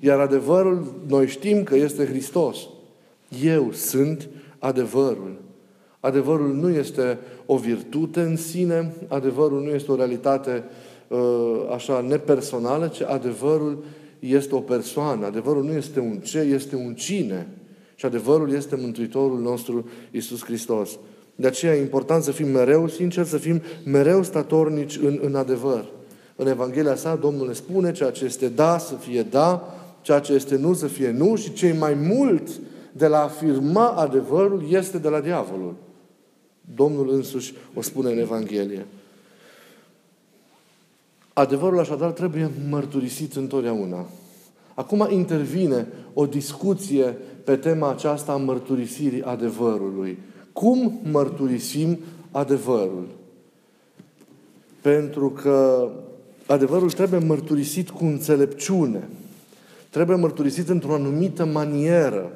Iar 0.00 0.18
adevărul, 0.18 0.94
noi 1.06 1.26
știm 1.26 1.62
că 1.62 1.76
este 1.76 2.06
Hristos. 2.06 2.58
Eu 3.42 3.72
sunt 3.72 4.28
adevărul. 4.58 5.40
Adevărul 6.00 6.54
nu 6.54 6.70
este 6.70 7.18
o 7.46 7.56
virtute 7.56 8.20
în 8.20 8.36
sine, 8.36 8.94
adevărul 9.08 9.62
nu 9.62 9.68
este 9.68 9.92
o 9.92 9.96
realitate 9.96 10.64
Uh, 10.64 10.85
așa 11.74 12.00
nepersonală, 12.00 12.86
ci 12.86 13.00
adevărul 13.00 13.84
este 14.18 14.54
o 14.54 14.60
persoană. 14.60 15.26
Adevărul 15.26 15.64
nu 15.64 15.72
este 15.72 16.00
un 16.00 16.18
ce, 16.18 16.38
este 16.38 16.76
un 16.76 16.94
cine. 16.94 17.48
Și 17.94 18.06
adevărul 18.06 18.52
este 18.52 18.76
Mântuitorul 18.76 19.40
nostru, 19.40 19.88
Isus 20.10 20.44
Hristos. 20.44 20.98
De 21.34 21.46
aceea 21.46 21.76
e 21.76 21.80
important 21.80 22.22
să 22.22 22.30
fim 22.30 22.48
mereu 22.48 22.88
sinceri, 22.88 23.28
să 23.28 23.38
fim 23.38 23.62
mereu 23.84 24.22
statornici 24.22 24.98
în, 24.98 25.18
în 25.22 25.34
adevăr. 25.34 25.84
În 26.36 26.46
Evanghelia 26.46 26.94
sa, 26.94 27.14
Domnul 27.14 27.46
ne 27.46 27.52
spune 27.52 27.92
ceea 27.92 28.10
ce 28.10 28.24
este 28.24 28.48
da 28.48 28.78
să 28.78 28.94
fie 28.94 29.22
da, 29.22 29.74
ceea 30.02 30.20
ce 30.20 30.32
este 30.32 30.56
nu 30.56 30.74
să 30.74 30.86
fie 30.86 31.10
nu 31.10 31.36
și 31.36 31.52
cei 31.52 31.72
mai 31.72 31.94
mult 31.94 32.48
de 32.92 33.06
la 33.06 33.22
afirma 33.22 33.88
adevărul 33.88 34.64
este 34.70 34.98
de 34.98 35.08
la 35.08 35.20
diavolul. 35.20 35.74
Domnul 36.74 37.10
însuși 37.10 37.54
o 37.74 37.80
spune 37.80 38.10
în 38.12 38.18
Evanghelie. 38.18 38.86
Adevărul 41.38 41.78
așadar 41.78 42.10
trebuie 42.10 42.50
mărturisit 42.68 43.34
întotdeauna. 43.34 44.06
Acum 44.74 45.06
intervine 45.10 45.86
o 46.12 46.26
discuție 46.26 47.16
pe 47.44 47.56
tema 47.56 47.90
aceasta 47.90 48.32
a 48.32 48.36
mărturisirii 48.36 49.22
adevărului. 49.22 50.18
Cum 50.52 51.00
mărturisim 51.10 51.98
adevărul? 52.30 53.06
Pentru 54.80 55.30
că 55.30 55.88
adevărul 56.46 56.90
trebuie 56.90 57.20
mărturisit 57.20 57.90
cu 57.90 58.04
înțelepciune. 58.04 59.08
Trebuie 59.90 60.16
mărturisit 60.16 60.68
într-o 60.68 60.94
anumită 60.94 61.44
manieră. 61.44 62.32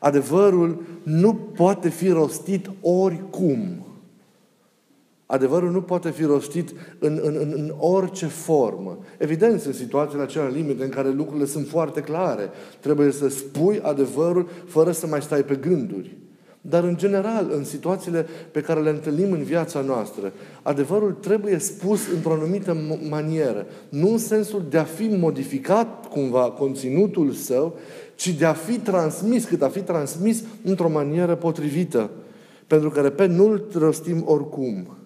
Adevărul 0.00 0.82
nu 1.02 1.34
poate 1.34 1.88
fi 1.88 2.08
rostit 2.08 2.70
oricum. 2.80 3.85
Adevărul 5.26 5.70
nu 5.70 5.82
poate 5.82 6.10
fi 6.10 6.24
rostit 6.24 6.72
în, 6.98 7.20
în, 7.22 7.36
în, 7.38 7.52
în 7.56 7.74
orice 7.78 8.26
formă. 8.26 8.98
Evident, 9.18 9.60
sunt 9.60 9.74
situațiile 9.74 10.22
acelea 10.22 10.48
limite 10.48 10.84
în 10.84 10.90
care 10.90 11.10
lucrurile 11.10 11.46
sunt 11.46 11.68
foarte 11.68 12.00
clare. 12.00 12.50
Trebuie 12.80 13.10
să 13.10 13.28
spui 13.28 13.80
adevărul 13.82 14.48
fără 14.66 14.90
să 14.90 15.06
mai 15.06 15.22
stai 15.22 15.42
pe 15.42 15.54
gânduri. 15.54 16.16
Dar, 16.60 16.84
în 16.84 16.96
general, 16.96 17.50
în 17.52 17.64
situațiile 17.64 18.26
pe 18.50 18.60
care 18.60 18.80
le 18.80 18.90
întâlnim 18.90 19.32
în 19.32 19.42
viața 19.42 19.80
noastră, 19.80 20.32
adevărul 20.62 21.12
trebuie 21.12 21.58
spus 21.58 22.00
într-o 22.14 22.32
anumită 22.32 22.76
manieră. 23.08 23.66
Nu 23.88 24.10
în 24.10 24.18
sensul 24.18 24.64
de 24.70 24.78
a 24.78 24.84
fi 24.84 25.06
modificat 25.06 26.08
cumva 26.08 26.50
conținutul 26.50 27.32
său, 27.32 27.78
ci 28.14 28.28
de 28.28 28.44
a 28.44 28.52
fi 28.52 28.78
transmis, 28.78 29.44
cât 29.44 29.62
a 29.62 29.68
fi 29.68 29.80
transmis 29.80 30.42
într-o 30.64 30.88
manieră 30.88 31.34
potrivită. 31.34 32.10
Pentru 32.66 32.90
că, 32.90 33.00
repet, 33.00 33.30
nu-l 33.30 33.66
rostim 33.74 34.22
oricum. 34.26 34.96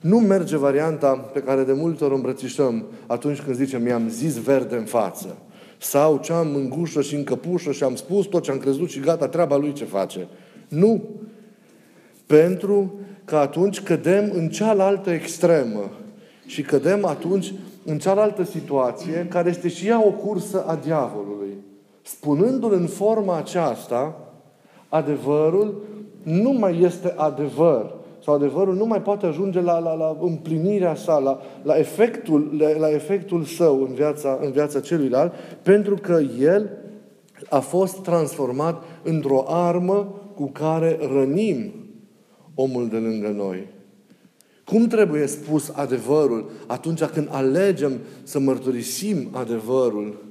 Nu 0.00 0.18
merge 0.18 0.56
varianta 0.56 1.16
pe 1.32 1.40
care 1.40 1.62
de 1.62 1.72
multe 1.72 2.04
ori 2.04 2.14
îmbrățișăm 2.14 2.84
atunci 3.06 3.40
când 3.40 3.56
zicem 3.56 3.82
mi-am 3.82 4.08
zis 4.08 4.36
verde 4.36 4.76
în 4.76 4.84
față. 4.84 5.36
Sau 5.78 6.18
ce 6.18 6.32
am 6.32 6.54
în 6.54 6.68
gușă 6.68 7.02
și 7.02 7.14
în 7.14 7.24
căpușă 7.24 7.72
și 7.72 7.82
am 7.82 7.94
spus 7.94 8.26
tot 8.26 8.42
ce 8.42 8.50
am 8.50 8.58
crezut 8.58 8.88
și 8.88 9.00
gata, 9.00 9.28
treaba 9.28 9.56
lui 9.56 9.72
ce 9.72 9.84
face. 9.84 10.28
Nu. 10.68 11.02
Pentru 12.26 12.94
că 13.24 13.36
atunci 13.36 13.80
cădem 13.80 14.30
în 14.34 14.48
cealaltă 14.48 15.10
extremă. 15.10 15.90
Și 16.46 16.62
cădem 16.62 17.04
atunci 17.04 17.52
în 17.84 17.98
cealaltă 17.98 18.44
situație, 18.44 19.26
care 19.30 19.48
este 19.48 19.68
și 19.68 19.86
ea 19.86 20.06
o 20.06 20.10
cursă 20.10 20.64
a 20.66 20.74
diavolului. 20.74 21.56
Spunându-l 22.02 22.72
în 22.72 22.86
forma 22.86 23.36
aceasta, 23.36 24.32
adevărul 24.88 25.82
nu 26.22 26.50
mai 26.50 26.82
este 26.82 27.14
adevăr, 27.16 27.94
sau 28.24 28.34
adevărul 28.34 28.74
nu 28.74 28.86
mai 28.86 29.02
poate 29.02 29.26
ajunge 29.26 29.60
la, 29.60 29.78
la, 29.78 29.94
la 29.94 30.16
împlinirea 30.20 30.94
sa, 30.94 31.18
la, 31.18 31.40
la, 31.62 31.78
efectul, 31.78 32.56
la, 32.58 32.78
la 32.78 32.90
efectul 32.90 33.44
său 33.44 33.82
în 33.82 33.94
viața, 33.94 34.38
în 34.42 34.50
viața 34.50 34.80
celuilalt, 34.80 35.32
pentru 35.62 35.94
că 35.94 36.20
el 36.40 36.70
a 37.48 37.60
fost 37.60 38.02
transformat 38.02 38.82
într-o 39.02 39.44
armă 39.48 40.20
cu 40.34 40.50
care 40.50 40.98
rănim 41.12 41.72
omul 42.54 42.88
de 42.88 42.96
lângă 42.96 43.28
noi. 43.28 43.66
Cum 44.64 44.86
trebuie 44.86 45.26
spus 45.26 45.72
adevărul 45.74 46.50
atunci 46.66 47.04
când 47.04 47.28
alegem 47.30 47.92
să 48.22 48.38
mărturisim 48.38 49.28
adevărul? 49.32 50.24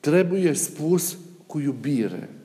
Trebuie 0.00 0.52
spus 0.52 1.18
cu 1.46 1.60
iubire. 1.60 2.43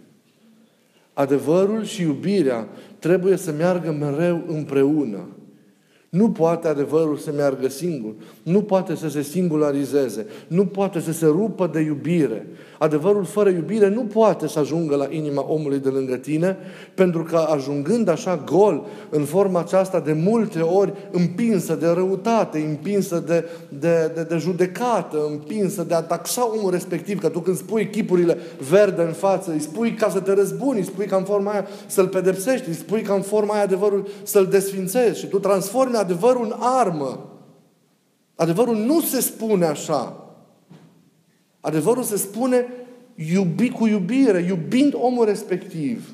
Adevărul 1.20 1.84
și 1.84 2.02
iubirea 2.02 2.68
trebuie 3.00 3.36
să 3.36 3.52
meargă 3.52 3.92
mereu 3.92 4.44
împreună. 4.48 5.28
Nu 6.10 6.32
poate 6.32 6.68
adevărul 6.68 7.18
să 7.18 7.32
meargă 7.32 7.70
singur. 7.70 8.14
Nu 8.44 8.62
poate 8.62 8.96
să 8.96 9.10
se 9.10 9.22
singularizeze. 9.22 10.26
Nu 10.48 10.66
poate 10.66 11.00
să 11.00 11.12
se 11.12 11.26
rupă 11.26 11.70
de 11.74 11.80
iubire. 11.80 12.48
Adevărul 12.80 13.26
fără 13.26 13.50
iubire 13.50 13.90
nu 13.90 14.02
poate 14.02 14.48
să 14.48 14.60
ajungă 14.60 14.96
la 14.96 15.08
inima 15.10 15.46
omului 15.48 15.80
de 15.80 15.90
lângă 15.90 16.16
tine, 16.16 16.58
pentru 16.94 17.24
că 17.24 17.38
ajungând 17.38 18.08
așa 18.08 18.44
gol, 18.46 18.86
în 19.10 19.24
forma 19.24 19.60
aceasta, 19.60 20.00
de 20.00 20.14
multe 20.14 20.60
ori 20.60 20.94
împinsă 21.12 21.76
de 21.76 21.88
răutate, 21.88 22.60
împinsă 22.60 23.24
de, 23.28 23.46
de, 23.80 24.12
de, 24.16 24.24
de 24.24 24.38
judecată, 24.38 25.18
împinsă 25.30 25.84
de 25.84 25.94
a 25.94 26.02
taxa 26.02 26.50
omul 26.58 26.72
respectiv, 26.72 27.20
că 27.20 27.30
tu 27.30 27.40
când 27.40 27.58
spui 27.58 27.90
chipurile 27.90 28.38
verde 28.70 29.02
în 29.02 29.14
față, 29.14 29.52
îi 29.52 29.60
spui 29.60 29.94
ca 29.94 30.10
să 30.10 30.20
te 30.20 30.34
răzbuni, 30.34 30.80
îi 30.80 30.86
spui 30.86 31.06
ca 31.06 31.16
în 31.16 31.24
forma 31.24 31.52
aia 31.52 31.68
să-l 31.88 32.08
pedepsești, 32.08 32.68
îi 32.68 32.74
spui 32.74 33.02
ca 33.02 33.14
în 33.14 33.22
forma 33.22 33.54
aia 33.54 33.64
adevărul 33.64 34.08
să-l 34.24 34.46
desfințezi 34.46 35.20
și 35.20 35.28
tu 35.28 35.40
transformi 35.40 35.96
adevărul 35.96 36.44
în 36.44 36.56
armă. 36.60 37.20
Adevărul 38.36 38.76
nu 38.76 39.02
se 39.02 39.22
spune 39.22 39.66
așa. 39.66 40.29
Adevărul 41.60 42.04
se 42.04 42.18
spune 42.18 42.66
iubi 43.34 43.70
cu 43.70 43.88
iubire, 43.88 44.46
iubind 44.48 44.94
omul 44.96 45.26
respectiv. 45.26 46.14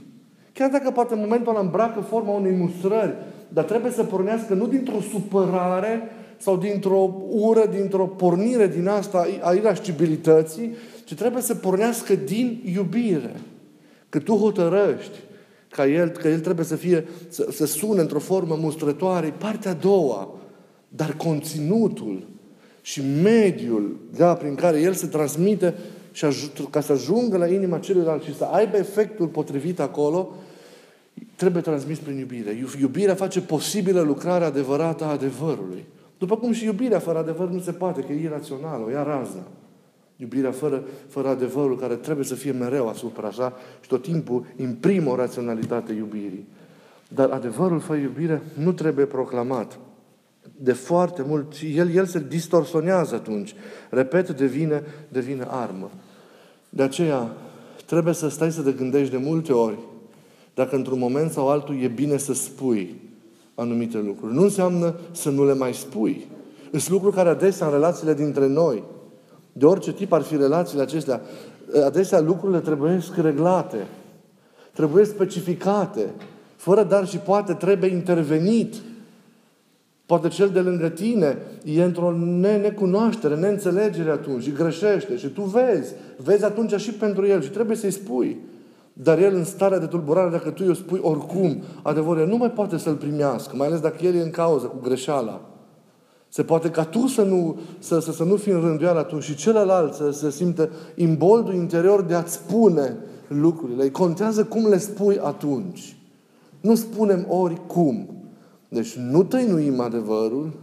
Chiar 0.54 0.70
dacă 0.70 0.92
poate 0.92 1.14
în 1.14 1.20
momentul 1.20 1.52
ăla 1.52 1.64
îmbracă 1.64 2.00
forma 2.00 2.32
unei 2.32 2.52
mustrări, 2.52 3.16
dar 3.48 3.64
trebuie 3.64 3.92
să 3.92 4.04
pornească 4.04 4.54
nu 4.54 4.68
dintr-o 4.68 5.02
supărare 5.12 6.02
sau 6.38 6.58
dintr-o 6.58 7.16
ură, 7.30 7.66
dintr-o 7.66 8.06
pornire 8.06 8.68
din 8.68 8.88
asta 8.88 9.28
a 9.42 9.54
irascibilității, 9.54 10.76
ci 11.04 11.14
trebuie 11.14 11.42
să 11.42 11.56
pornească 11.56 12.16
din 12.16 12.62
iubire. 12.74 13.36
Că 14.10 14.20
tu 14.20 14.36
hotărăști 14.36 15.18
ca 15.70 15.88
el, 15.88 16.10
că 16.10 16.28
el 16.28 16.40
trebuie 16.40 16.66
să 16.66 16.76
fie, 16.76 17.08
să, 17.30 17.48
să 17.52 17.66
sune 17.66 18.02
într-o 18.02 18.20
formă 18.20 18.58
mustrătoare, 18.60 19.34
partea 19.38 19.72
a 19.72 19.74
doua. 19.74 20.30
Dar 20.88 21.14
conținutul 21.18 22.28
și 22.86 23.02
mediul 23.24 23.96
da, 24.18 24.34
prin 24.34 24.56
care 24.56 24.82
el 24.82 24.94
se 24.94 25.08
transmite 25.08 25.76
și 26.12 26.26
aj- 26.26 26.70
ca 26.70 26.82
să 26.82 26.92
ajungă 26.92 27.38
la 27.38 27.48
inima 27.48 27.80
celuilalt 27.80 28.24
și 28.24 28.36
să 28.36 28.44
aibă 28.44 28.78
efectul 28.78 29.28
potrivit 29.28 29.80
acolo, 29.80 30.36
trebuie 31.36 31.62
transmis 31.62 32.00
prin 32.00 32.18
iubire. 32.18 32.66
Iubirea 32.80 33.16
face 33.16 33.42
posibilă 33.42 34.02
lucrarea 34.02 34.48
adevărată 34.48 35.04
a 35.04 35.12
adevărului. 35.12 35.86
După 36.18 36.38
cum 36.38 36.52
și 36.52 36.66
iubirea 36.66 37.00
fără 37.00 37.18
adevăr 37.18 37.50
nu 37.50 37.60
se 37.60 37.72
poate, 37.72 38.02
că 38.02 38.12
e 38.12 38.22
irațională, 38.24 38.84
o 38.86 38.90
ia 38.90 39.04
razna. 39.04 39.48
Iubirea 40.16 40.52
fără, 40.52 40.84
fără 41.08 41.28
adevărul 41.28 41.78
care 41.78 41.96
trebuie 41.96 42.26
să 42.26 42.36
fie 42.36 42.52
mereu 42.52 42.88
asupra 42.88 43.32
sa 43.32 43.54
și 43.82 43.88
tot 43.88 44.02
timpul 44.02 44.46
imprimă 44.56 45.12
o 45.12 45.16
raționalitate 45.16 45.94
iubirii. 45.94 46.48
Dar 47.08 47.30
adevărul 47.30 47.80
fără 47.80 48.00
iubire 48.00 48.42
nu 48.54 48.72
trebuie 48.72 49.06
proclamat. 49.06 49.80
De 50.58 50.74
foarte 50.74 51.24
mult, 51.28 51.54
el, 51.76 51.96
el 51.96 52.06
se 52.06 52.26
distorsionează 52.28 53.16
atunci. 53.16 53.56
Repet, 53.90 54.30
devine, 54.30 54.84
devine 55.10 55.46
armă. 55.50 55.92
De 56.70 56.84
aceea, 56.84 57.32
trebuie 57.86 58.14
să 58.14 58.30
stai 58.30 58.52
să 58.52 58.62
te 58.62 58.72
gândești 58.72 59.12
de 59.12 59.18
multe 59.18 59.54
ori 59.54 59.78
dacă 60.54 60.76
într-un 60.76 61.00
moment 61.00 61.32
sau 61.32 61.50
altul 61.50 61.82
e 61.82 61.88
bine 61.88 62.18
să 62.18 62.34
spui 62.34 62.96
anumite 63.56 63.98
lucruri. 63.98 64.34
Nu 64.34 64.42
înseamnă 64.42 64.96
să 65.12 65.30
nu 65.30 65.46
le 65.46 65.54
mai 65.54 65.74
spui. 65.74 66.28
Sunt 66.72 66.90
lucruri 66.90 67.16
care 67.16 67.30
adesea 67.30 67.68
în 67.68 67.74
relațiile 67.74 68.14
dintre 68.14 68.48
noi, 68.48 68.84
de 69.52 69.66
orice 69.66 69.94
tip 69.94 70.12
ar 70.12 70.22
fi 70.22 70.36
relațiile 70.36 70.82
acestea, 70.82 71.22
adesea 71.86 72.20
lucrurile 72.20 72.60
trebuie 72.60 73.02
reglate, 73.16 73.88
trebuie 74.74 75.06
specificate, 75.06 76.14
fără 76.56 76.84
dar 76.84 77.08
și 77.08 77.18
poate 77.18 77.54
trebuie 77.54 77.90
intervenit. 77.90 78.76
Poate 80.06 80.28
cel 80.28 80.50
de 80.50 80.60
lângă 80.60 80.90
tine 80.90 81.38
e 81.64 81.84
într-o 81.84 82.12
necunoaștere, 82.62 83.36
neînțelegere 83.36 84.10
atunci 84.10 84.44
și 84.44 84.52
greșește 84.52 85.18
și 85.18 85.28
tu 85.28 85.42
vezi. 85.42 85.94
Vezi 86.18 86.44
atunci 86.44 86.76
și 86.76 86.92
pentru 86.92 87.28
el 87.28 87.42
și 87.42 87.50
trebuie 87.50 87.78
să-i 87.78 87.92
spui. 87.92 88.40
Dar 88.94 89.20
el 89.20 89.36
în 89.36 89.44
starea 89.44 89.80
de 89.80 89.86
tulburare, 89.86 90.30
dacă 90.30 90.50
tu 90.50 90.64
îi 90.68 90.76
spui 90.76 91.00
oricum 91.02 91.64
adevărul, 91.82 92.28
nu 92.28 92.38
mai 92.38 92.52
poate 92.52 92.78
să-l 92.78 92.96
primească, 92.96 93.56
mai 93.56 93.68
ales 93.68 93.80
dacă 93.80 94.06
el 94.06 94.16
e 94.16 94.22
în 94.22 94.30
cauză 94.30 94.66
cu 94.66 94.80
greșeala. 94.84 95.42
Se 96.30 96.44
poate 96.44 96.70
ca 96.70 96.84
tu 96.84 97.08
să 97.08 97.22
nu, 97.22 97.60
să, 97.80 98.00
să, 98.00 98.12
să 98.12 98.24
nu 98.24 98.36
fii 98.36 98.52
în 98.52 98.62
rânduială 98.62 99.00
atunci 99.00 99.24
și 99.24 99.36
celălalt 99.36 99.94
să 99.94 100.12
se 100.12 100.30
simtă 100.30 100.70
imboldul 100.96 101.54
interior 101.54 102.02
de 102.02 102.14
a-ți 102.14 102.34
spune 102.34 102.98
lucrurile. 103.28 103.84
Îi 103.84 103.92
contează 103.92 104.44
cum 104.44 104.68
le 104.68 104.78
spui 104.78 105.20
atunci. 105.24 105.98
Nu 106.62 106.76
spunem 106.76 107.26
oricum. 107.30 108.15
Deci 108.76 108.94
nu 108.94 109.24
tăinuim 109.24 109.80
adevărul, 109.80 110.54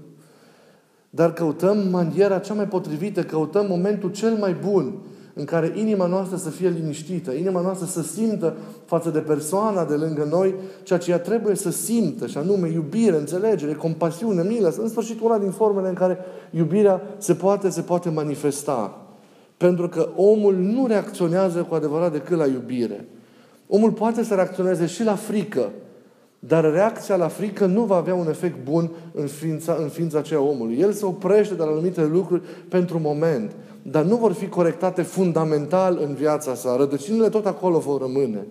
dar 1.10 1.32
căutăm 1.32 1.88
maniera 1.90 2.38
cea 2.38 2.54
mai 2.54 2.68
potrivită, 2.68 3.22
căutăm 3.22 3.66
momentul 3.66 4.10
cel 4.10 4.32
mai 4.32 4.56
bun 4.64 4.92
în 5.34 5.44
care 5.44 5.72
inima 5.76 6.06
noastră 6.06 6.36
să 6.36 6.50
fie 6.50 6.68
liniștită, 6.68 7.32
inima 7.32 7.60
noastră 7.60 7.86
să 7.86 8.02
simtă 8.02 8.56
față 8.84 9.10
de 9.10 9.18
persoana 9.18 9.84
de 9.84 9.94
lângă 9.94 10.28
noi 10.30 10.54
ceea 10.82 10.98
ce 10.98 11.10
ea 11.10 11.18
trebuie 11.18 11.54
să 11.54 11.70
simtă, 11.70 12.26
și 12.26 12.38
anume 12.38 12.68
iubire, 12.68 13.16
înțelegere, 13.16 13.72
compasiune, 13.72 14.42
milă, 14.42 14.74
în 14.78 14.88
sfârșit 14.88 15.20
una 15.20 15.38
din 15.38 15.50
formele 15.50 15.88
în 15.88 15.94
care 15.94 16.18
iubirea 16.50 17.02
se 17.18 17.34
poate, 17.34 17.70
se 17.70 17.80
poate 17.80 18.08
manifesta. 18.10 19.06
Pentru 19.56 19.88
că 19.88 20.08
omul 20.16 20.54
nu 20.54 20.86
reacționează 20.86 21.62
cu 21.62 21.74
adevărat 21.74 22.12
decât 22.12 22.36
la 22.36 22.46
iubire. 22.46 23.08
Omul 23.66 23.92
poate 23.92 24.24
să 24.24 24.34
reacționeze 24.34 24.86
și 24.86 25.04
la 25.04 25.14
frică, 25.14 25.70
dar 26.44 26.72
reacția 26.72 27.16
la 27.16 27.28
frică 27.28 27.66
nu 27.66 27.82
va 27.82 27.96
avea 27.96 28.14
un 28.14 28.28
efect 28.28 28.64
bun 28.64 28.90
în 29.12 29.26
ființa, 29.26 29.76
în 29.80 29.88
ființa 29.88 30.18
aceea 30.18 30.40
omului. 30.40 30.78
El 30.78 30.92
se 30.92 31.06
oprește 31.06 31.54
de 31.54 31.62
la 31.62 31.70
anumite 31.70 32.04
lucruri 32.04 32.42
pentru 32.68 32.98
moment 32.98 33.50
dar 33.82 34.04
nu 34.04 34.16
vor 34.16 34.32
fi 34.32 34.48
corectate 34.48 35.02
fundamental 35.02 35.98
în 36.02 36.14
viața 36.14 36.54
sa. 36.54 36.76
Rădăcinile 36.76 37.28
tot 37.28 37.46
acolo 37.46 37.78
vor 37.78 38.00
rămâne. 38.00 38.46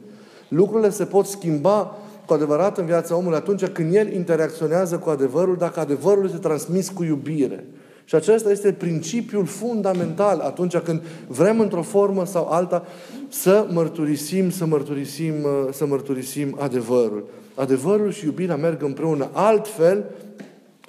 Lucrurile 0.47 0.89
se 0.89 1.05
pot 1.05 1.25
schimba 1.25 1.97
cu 2.25 2.33
adevărat 2.33 2.77
în 2.77 2.85
viața 2.85 3.15
omului 3.15 3.37
atunci 3.37 3.65
când 3.65 3.95
el 3.95 4.13
interacționează 4.13 4.97
cu 4.97 5.09
adevărul, 5.09 5.55
dacă 5.57 5.79
adevărul 5.79 6.25
este 6.25 6.37
transmis 6.37 6.89
cu 6.89 7.03
iubire. 7.03 7.65
Și 8.05 8.15
acesta 8.15 8.51
este 8.51 8.71
principiul 8.71 9.45
fundamental 9.45 10.39
atunci 10.39 10.77
când 10.77 11.01
vrem 11.27 11.59
într-o 11.59 11.81
formă 11.81 12.25
sau 12.25 12.47
alta 12.47 12.83
să 13.29 13.67
mărturisim, 13.69 14.49
să 14.49 14.65
mărturisim, 14.65 15.33
să 15.71 15.85
mărturisim 15.85 16.57
adevărul. 16.59 17.27
Adevărul 17.55 18.11
și 18.11 18.25
iubirea 18.25 18.55
merg 18.55 18.83
împreună. 18.83 19.29
Altfel, 19.31 20.05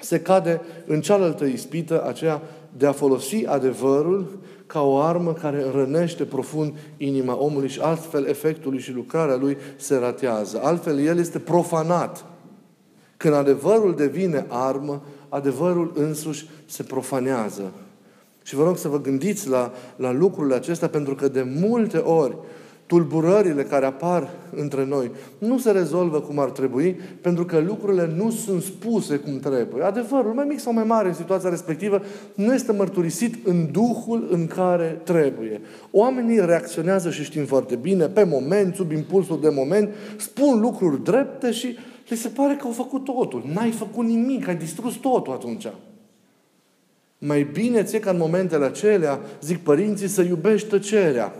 se 0.00 0.20
cade 0.20 0.60
în 0.86 1.00
cealaltă 1.00 1.44
ispită, 1.44 2.06
aceea 2.06 2.42
de 2.76 2.86
a 2.86 2.92
folosi 2.92 3.46
adevărul 3.46 4.38
ca 4.66 4.82
o 4.82 4.98
armă 4.98 5.32
care 5.32 5.64
rănește 5.74 6.24
profund 6.24 6.74
inima 6.96 7.36
omului 7.38 7.68
și 7.68 7.80
altfel 7.80 8.26
efectul 8.26 8.78
și 8.78 8.92
lucrarea 8.92 9.36
lui 9.36 9.56
se 9.76 9.96
ratează. 9.96 10.60
Altfel 10.62 10.98
el 10.98 11.18
este 11.18 11.38
profanat. 11.38 12.24
Când 13.16 13.34
adevărul 13.34 13.94
devine 13.94 14.46
armă, 14.48 15.02
adevărul 15.28 15.92
însuși 15.94 16.48
se 16.66 16.82
profanează. 16.82 17.72
Și 18.42 18.54
vă 18.54 18.64
rog 18.64 18.76
să 18.78 18.88
vă 18.88 19.00
gândiți 19.00 19.48
la, 19.48 19.72
la 19.96 20.12
lucrurile 20.12 20.54
acestea, 20.54 20.88
pentru 20.88 21.14
că 21.14 21.28
de 21.28 21.42
multe 21.60 21.96
ori 21.98 22.36
tulburările 22.86 23.62
care 23.62 23.86
apar 23.86 24.30
între 24.54 24.84
noi 24.84 25.10
nu 25.38 25.58
se 25.58 25.70
rezolvă 25.70 26.20
cum 26.20 26.38
ar 26.38 26.50
trebui, 26.50 27.00
pentru 27.20 27.44
că 27.44 27.58
lucrurile 27.58 28.12
nu 28.16 28.30
sunt 28.30 28.62
spuse 28.62 29.16
cum 29.16 29.38
trebuie. 29.38 29.84
Adevărul, 29.84 30.32
mai 30.32 30.44
mic 30.48 30.60
sau 30.60 30.72
mai 30.72 30.84
mare 30.84 31.08
în 31.08 31.14
situația 31.14 31.48
respectivă, 31.48 32.02
nu 32.34 32.54
este 32.54 32.72
mărturisit 32.72 33.46
în 33.46 33.68
Duhul 33.70 34.28
în 34.30 34.46
care 34.46 35.00
trebuie. 35.04 35.60
Oamenii 35.90 36.46
reacționează 36.46 37.10
și 37.10 37.24
știm 37.24 37.44
foarte 37.44 37.76
bine, 37.76 38.06
pe 38.06 38.24
moment, 38.24 38.74
sub 38.74 38.90
impulsul 38.90 39.40
de 39.40 39.48
moment, 39.48 39.88
spun 40.16 40.60
lucruri 40.60 41.02
drepte 41.02 41.50
și 41.50 41.76
le 42.08 42.16
se 42.16 42.28
pare 42.28 42.54
că 42.54 42.66
au 42.66 42.72
făcut 42.72 43.04
totul. 43.04 43.44
N-ai 43.54 43.70
făcut 43.70 44.04
nimic, 44.04 44.48
ai 44.48 44.56
distrus 44.56 44.94
totul 44.94 45.32
atunci. 45.32 45.66
Mai 47.18 47.48
bine 47.52 47.82
ți 47.82 47.98
ca 47.98 48.10
în 48.10 48.16
momentele 48.18 48.64
acelea, 48.64 49.20
zic 49.42 49.58
părinții, 49.58 50.08
să 50.08 50.22
iubești 50.22 50.68
tăcerea 50.68 51.32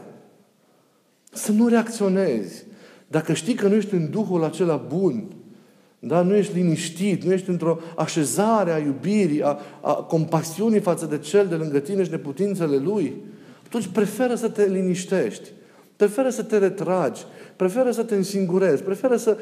să 1.33 1.53
nu 1.53 1.69
reacționezi. 1.69 2.65
Dacă 3.07 3.33
știi 3.33 3.55
că 3.55 3.69
nu 3.69 3.75
ești 3.75 3.95
în 3.95 4.11
Duhul 4.11 4.45
acela 4.45 4.77
bun, 4.77 5.25
da? 5.99 6.23
nu 6.23 6.35
ești 6.35 6.55
liniștit, 6.55 7.23
nu 7.23 7.33
ești 7.33 7.51
într-o 7.51 7.79
așezare 7.97 8.73
a 8.73 8.79
iubirii, 8.79 9.43
a, 9.43 9.59
a 9.81 9.93
compasiunii 9.93 10.81
față 10.81 11.07
de 11.07 11.19
cel 11.19 11.47
de 11.47 11.55
lângă 11.55 11.79
tine 11.79 12.05
și 12.05 12.11
de 12.11 12.19
putințele 12.19 12.77
lui, 12.77 13.17
atunci 13.67 13.87
preferă 13.87 14.35
să 14.35 14.49
te 14.49 14.65
liniștești, 14.65 15.51
preferă 15.97 16.29
să 16.29 16.43
te 16.43 16.59
retragi, 16.59 17.23
preferă 17.57 17.91
să 17.91 18.03
te 18.03 18.15
însingurezi, 18.15 18.83
preferă 18.83 19.17
să, 19.17 19.37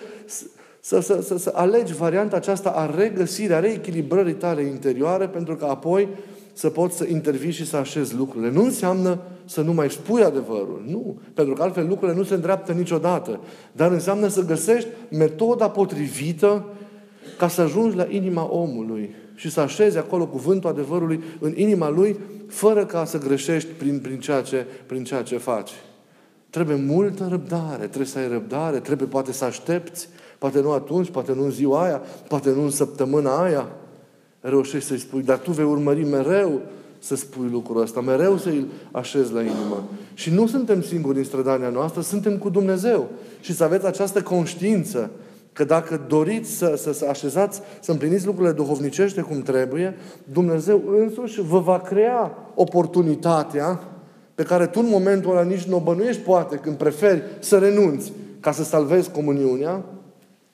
să, 0.80 1.00
să, 1.00 1.20
să, 1.22 1.38
să 1.38 1.52
alegi 1.54 1.94
varianta 1.94 2.36
aceasta 2.36 2.70
a 2.70 2.94
regăsirii, 2.96 3.54
a 3.54 3.60
reechilibrării 3.60 4.34
tale 4.34 4.62
interioare, 4.62 5.28
pentru 5.28 5.56
că 5.56 5.64
apoi 5.64 6.08
să 6.52 6.68
poți 6.68 6.96
să 6.96 7.06
intervii 7.08 7.50
și 7.50 7.66
să 7.66 7.76
așezi 7.76 8.14
lucrurile. 8.14 8.50
Nu 8.50 8.62
înseamnă 8.62 9.18
să 9.44 9.60
nu 9.60 9.72
mai 9.72 9.90
spui 9.90 10.22
adevărul. 10.22 10.82
Nu. 10.86 11.18
Pentru 11.34 11.54
că 11.54 11.62
altfel 11.62 11.86
lucrurile 11.88 12.18
nu 12.18 12.24
se 12.24 12.34
îndreaptă 12.34 12.72
niciodată. 12.72 13.40
Dar 13.72 13.90
înseamnă 13.90 14.28
să 14.28 14.44
găsești 14.44 14.88
metoda 15.10 15.70
potrivită 15.70 16.64
ca 17.38 17.48
să 17.48 17.60
ajungi 17.60 17.96
la 17.96 18.06
inima 18.08 18.52
omului 18.52 19.14
și 19.34 19.50
să 19.50 19.60
așezi 19.60 19.98
acolo 19.98 20.26
cuvântul 20.26 20.70
adevărului 20.70 21.22
în 21.40 21.52
inima 21.56 21.88
lui, 21.88 22.18
fără 22.48 22.86
ca 22.86 23.04
să 23.04 23.18
greșești 23.18 23.70
prin, 23.70 23.98
prin, 23.98 24.18
ceea, 24.18 24.40
ce, 24.40 24.66
prin 24.86 25.04
ceea 25.04 25.22
ce 25.22 25.36
faci. 25.36 25.70
Trebuie 26.50 26.76
multă 26.76 27.26
răbdare, 27.30 27.86
trebuie 27.86 28.06
să 28.06 28.18
ai 28.18 28.28
răbdare, 28.28 28.78
trebuie 28.78 29.08
poate 29.08 29.32
să 29.32 29.44
aștepți, 29.44 30.08
poate 30.38 30.60
nu 30.60 30.72
atunci, 30.72 31.10
poate 31.10 31.32
nu 31.32 31.44
în 31.44 31.50
ziua 31.50 31.84
aia, 31.84 32.02
poate 32.28 32.50
nu 32.50 32.62
în 32.62 32.70
săptămâna 32.70 33.42
aia, 33.42 33.68
reușești 34.40 34.88
să-i 34.88 34.98
spui, 34.98 35.22
dar 35.22 35.38
tu 35.38 35.50
vei 35.50 35.64
urmări 35.64 36.04
mereu 36.04 36.60
să 36.98 37.16
spui 37.16 37.48
lucrul 37.50 37.80
ăsta, 37.80 38.00
mereu 38.00 38.36
să-i 38.36 38.66
așezi 38.90 39.32
la 39.32 39.40
inimă. 39.40 39.84
Și 40.14 40.30
nu 40.30 40.46
suntem 40.46 40.82
singuri 40.82 41.18
în 41.18 41.24
strădania 41.24 41.68
noastră, 41.68 42.00
suntem 42.00 42.38
cu 42.38 42.48
Dumnezeu. 42.48 43.08
Și 43.40 43.54
să 43.54 43.64
aveți 43.64 43.86
această 43.86 44.22
conștiință 44.22 45.10
că 45.52 45.64
dacă 45.64 46.00
doriți 46.08 46.50
să, 46.50 46.74
să, 46.76 46.92
să 46.92 47.06
așezați, 47.08 47.60
să 47.80 47.90
împliniți 47.90 48.26
lucrurile 48.26 48.54
duhovnicește 48.54 49.20
cum 49.20 49.42
trebuie, 49.42 49.96
Dumnezeu 50.32 50.82
însuși 50.96 51.40
vă 51.40 51.58
va 51.58 51.80
crea 51.80 52.36
oportunitatea 52.54 53.80
pe 54.34 54.42
care 54.42 54.66
tu 54.66 54.80
în 54.82 54.88
momentul 54.90 55.30
ăla 55.30 55.42
nici 55.42 55.64
nu 55.64 55.76
o 55.76 55.80
bănuiești, 55.80 56.22
poate, 56.22 56.56
când 56.56 56.76
preferi 56.76 57.22
să 57.38 57.58
renunți, 57.58 58.12
ca 58.40 58.52
să 58.52 58.64
salvezi 58.64 59.10
comuniunea, 59.10 59.84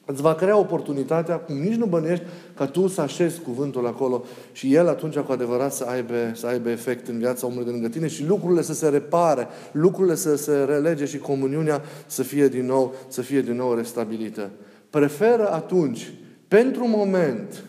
îți 0.07 0.23
va 0.23 0.35
crea 0.35 0.57
oportunitatea, 0.57 1.37
cum 1.37 1.57
nici 1.57 1.75
nu 1.75 1.87
bănești, 1.87 2.25
ca 2.55 2.67
tu 2.67 2.87
să 2.87 3.01
așezi 3.01 3.41
cuvântul 3.41 3.87
acolo 3.87 4.25
și 4.53 4.75
el 4.75 4.89
atunci 4.89 5.19
cu 5.19 5.33
adevărat 5.33 5.73
să 5.73 5.85
aibă, 5.85 6.15
să 6.35 6.47
aibă 6.47 6.71
efect 6.71 7.09
în 7.09 7.19
viața 7.19 7.47
omului 7.47 7.65
de 7.65 7.71
lângă 7.71 7.89
tine 7.89 8.07
și 8.07 8.27
lucrurile 8.27 8.63
să 8.63 8.75
se 8.75 8.89
repare, 8.89 9.47
lucrurile 9.73 10.15
să 10.15 10.37
se 10.37 10.65
relege 10.65 11.05
și 11.05 11.19
comuniunea 11.19 11.83
să 12.07 12.23
fie 12.23 12.49
din 12.49 12.67
nou, 12.67 12.95
să 13.09 13.23
fie 13.23 13.41
din 13.41 13.57
nou 13.57 13.75
restabilită. 13.75 14.51
Preferă 14.91 15.53
atunci, 15.53 16.13
pentru 16.49 16.89
moment, 16.89 17.65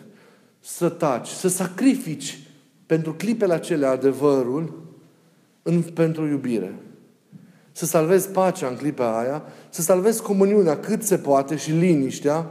să 0.60 0.88
taci, 0.88 1.28
să 1.28 1.48
sacrifici 1.48 2.40
pentru 2.86 3.14
clipele 3.14 3.52
acelea 3.52 3.90
adevărul 3.90 4.82
în, 5.62 5.82
pentru 5.82 6.26
iubire. 6.26 6.74
Să 7.78 7.86
salvezi 7.86 8.28
pacea 8.28 8.68
în 8.68 8.76
clipa 8.76 9.18
aia, 9.18 9.42
să 9.68 9.82
salvezi 9.82 10.22
comuniunea 10.22 10.78
cât 10.78 11.02
se 11.02 11.16
poate 11.16 11.56
și 11.56 11.70
liniștea 11.70 12.50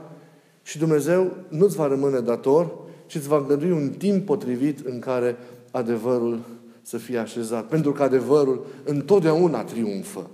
și 0.64 0.78
Dumnezeu 0.78 1.32
nu-ți 1.50 1.76
va 1.76 1.88
rămâne 1.88 2.20
dator, 2.20 2.72
ci 3.06 3.16
îți 3.16 3.28
va 3.28 3.38
îngădui 3.38 3.72
un 3.72 3.90
timp 3.98 4.26
potrivit 4.26 4.86
în 4.86 5.00
care 5.00 5.38
adevărul 5.72 6.40
să 6.82 6.98
fie 6.98 7.18
așezat. 7.18 7.66
Pentru 7.66 7.92
că 7.92 8.04
adevărul 8.04 8.66
întotdeauna 8.84 9.64
triumfă. 9.64 10.30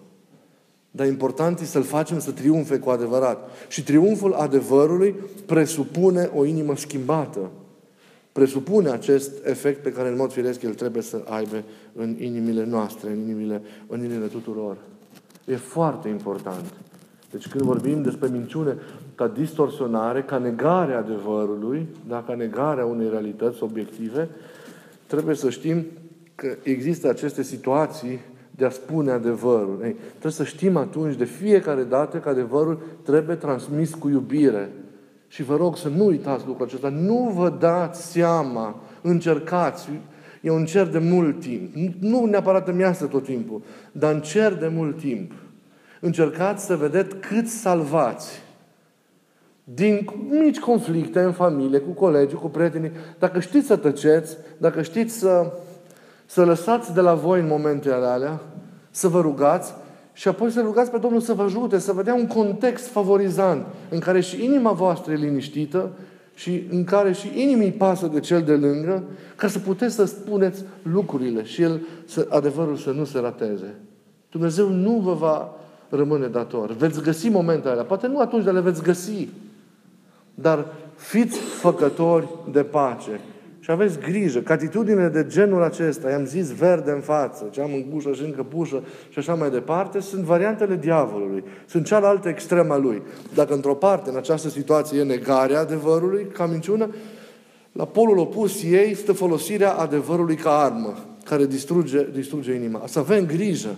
Dar 0.91 1.08
important 1.08 1.60
e 1.60 1.65
să-l 1.65 1.84
facem 1.84 2.19
să 2.19 2.32
triumfe 2.32 2.79
cu 2.79 2.89
adevărat. 2.89 3.49
Și 3.67 3.84
triumful 3.84 4.34
adevărului 4.34 5.15
presupune 5.45 6.29
o 6.36 6.45
inimă 6.45 6.75
schimbată 6.75 7.51
presupune 8.34 8.89
acest 8.89 9.46
efect 9.46 9.84
pe 9.84 9.91
care 9.91 10.10
în 10.10 10.15
mod 10.15 10.32
firesc 10.32 10.62
el 10.62 10.74
trebuie 10.74 11.02
să 11.02 11.24
aibă 11.30 11.63
în 11.96 12.15
inimile 12.19 12.65
noastre, 12.65 13.10
în 13.10 13.19
inimile, 13.19 13.62
în 13.88 14.00
inimile 14.04 14.28
tuturor. 14.28 14.78
E 15.46 15.56
foarte 15.56 16.08
important. 16.10 16.74
Deci 17.32 17.48
când 17.48 17.63
vorbim 17.63 18.02
despre 18.02 18.30
minciune 18.32 18.78
ca 19.15 19.28
distorsionare, 19.28 20.22
ca 20.22 20.38
negare 20.38 20.93
adevărului, 20.93 21.88
da, 22.08 22.24
ca 22.28 22.36
negarea 22.36 22.86
unei 22.86 23.10
realități 23.10 23.63
obiective, 23.63 24.30
trebuie 25.08 25.36
să 25.36 25.50
știm 25.50 25.86
că 26.36 26.56
există 26.63 27.10
aceste 27.10 27.43
situații 27.43 28.19
de 28.56 28.65
a 28.65 28.69
spune 28.69 29.12
adevărul. 29.12 29.80
Ei, 29.84 29.96
trebuie 30.10 30.32
să 30.32 30.43
știm 30.43 30.78
atunci 30.78 31.15
de 31.15 31.26
fiecare 31.26 31.84
dată 31.84 32.17
că 32.17 32.30
adevărul 32.30 32.82
trebuie 33.04 33.36
transmis 33.36 33.93
cu 33.93 34.10
iubire. 34.10 34.72
Și 35.34 35.43
vă 35.43 35.56
rog 35.56 35.78
să 35.78 35.88
nu 35.88 36.06
uitați 36.06 36.46
lucrul 36.48 36.65
acesta. 36.65 36.89
Nu 36.89 37.32
vă 37.36 37.50
dați 37.50 38.12
seama, 38.12 38.82
încercați, 39.02 39.89
e 40.41 40.52
un 40.52 40.65
cer 40.65 40.88
de 40.88 40.98
mult 40.98 41.39
timp. 41.39 41.74
Nu 42.00 42.26
neapărat 42.26 42.67
îmi 42.67 42.82
iasă 42.82 43.06
tot 43.06 43.24
timpul, 43.24 43.62
dar 43.91 44.13
în 44.13 44.22
cer 44.22 44.54
de 44.54 44.67
mult 44.67 44.98
timp. 44.98 45.32
Încercați 46.00 46.65
să 46.65 46.76
vedeți 46.76 47.15
cât 47.15 47.48
salvați 47.48 48.41
din 49.63 50.10
mici 50.30 50.60
conflicte 50.60 51.19
în 51.19 51.32
familie, 51.32 51.80
cu 51.80 51.91
colegii, 51.91 52.38
cu 52.38 52.50
prietenii. 52.50 52.91
Dacă 53.19 53.39
știți 53.39 53.67
să 53.67 53.76
tăceți, 53.76 54.38
dacă 54.58 54.82
știți 54.82 55.13
să, 55.13 55.52
să 56.26 56.46
lăsați 56.46 56.93
de 56.93 57.02
la 57.02 57.13
voi 57.13 57.39
în 57.39 57.48
momentele 57.48 58.06
alea, 58.06 58.41
să 58.89 59.08
vă 59.08 59.22
rugați, 59.22 59.74
și 60.13 60.28
apoi 60.28 60.52
să 60.52 60.62
rugați 60.62 60.91
pe 60.91 60.97
Domnul 60.97 61.21
să 61.21 61.34
vă 61.34 61.43
ajute, 61.43 61.78
să 61.78 61.91
vă 61.91 62.04
dea 62.04 62.13
un 62.13 62.28
context 62.28 62.88
favorizant 62.88 63.65
în 63.89 63.99
care 63.99 64.19
și 64.19 64.43
inima 64.43 64.71
voastră 64.71 65.12
e 65.12 65.15
liniștită 65.15 65.89
și 66.34 66.63
în 66.71 66.84
care 66.84 67.13
și 67.13 67.41
inimii 67.41 67.71
pasă 67.71 68.08
de 68.08 68.19
cel 68.19 68.41
de 68.41 68.54
lângă, 68.54 69.04
ca 69.36 69.47
să 69.47 69.60
puteți 69.60 69.95
să 69.95 70.06
spuneți 70.06 70.63
lucrurile 70.82 71.43
și 71.43 71.62
el, 71.62 71.82
să, 72.06 72.28
adevărul 72.30 72.76
să 72.76 72.91
nu 72.91 73.04
se 73.04 73.19
rateze. 73.19 73.76
Dumnezeu 74.32 74.69
nu 74.69 74.91
vă 74.91 75.13
va 75.13 75.56
rămâne 75.89 76.28
dator. 76.28 76.71
Veți 76.71 77.02
găsi 77.02 77.30
momentele 77.30 77.71
alea. 77.71 77.84
Poate 77.84 78.08
nu 78.08 78.19
atunci, 78.19 78.43
dar 78.43 78.54
le 78.54 78.60
veți 78.60 78.84
găsi. 78.84 79.28
Dar 80.36 80.65
fiți 80.95 81.38
făcători 81.38 82.28
de 82.52 82.63
pace. 82.63 83.21
Și 83.63 83.71
aveți 83.71 83.99
grijă 83.99 84.39
că 84.39 84.52
atitudinile 84.52 85.08
de 85.08 85.26
genul 85.28 85.63
acesta, 85.63 86.10
i-am 86.10 86.26
zis 86.26 86.52
verde 86.52 86.91
în 86.91 86.99
față, 86.99 87.47
ce 87.52 87.62
am 87.62 87.73
în 87.73 87.86
gușă 87.89 88.13
și 88.13 88.23
încă 88.23 88.43
pușă 88.43 88.84
și 89.10 89.19
așa 89.19 89.34
mai 89.34 89.49
departe, 89.49 89.99
sunt 89.99 90.23
variantele 90.23 90.76
diavolului. 90.76 91.43
Sunt 91.65 91.86
cealaltă 91.86 92.30
extremă 92.30 92.73
a 92.73 92.78
lui. 92.78 93.02
Dacă 93.34 93.54
într-o 93.54 93.76
parte, 93.76 94.10
în 94.10 94.15
această 94.15 94.49
situație, 94.49 94.99
e 94.99 95.04
negarea 95.04 95.60
adevărului 95.60 96.28
ca 96.34 96.45
minciună, 96.45 96.89
la 97.71 97.86
polul 97.86 98.17
opus 98.17 98.63
ei 98.63 98.93
stă 98.93 99.13
folosirea 99.13 99.73
adevărului 99.73 100.36
ca 100.36 100.60
armă, 100.60 100.93
care 101.26 101.45
distruge, 101.45 102.08
distruge 102.13 102.54
inima. 102.54 102.82
Să 102.86 102.99
avem 102.99 103.26
grijă. 103.26 103.76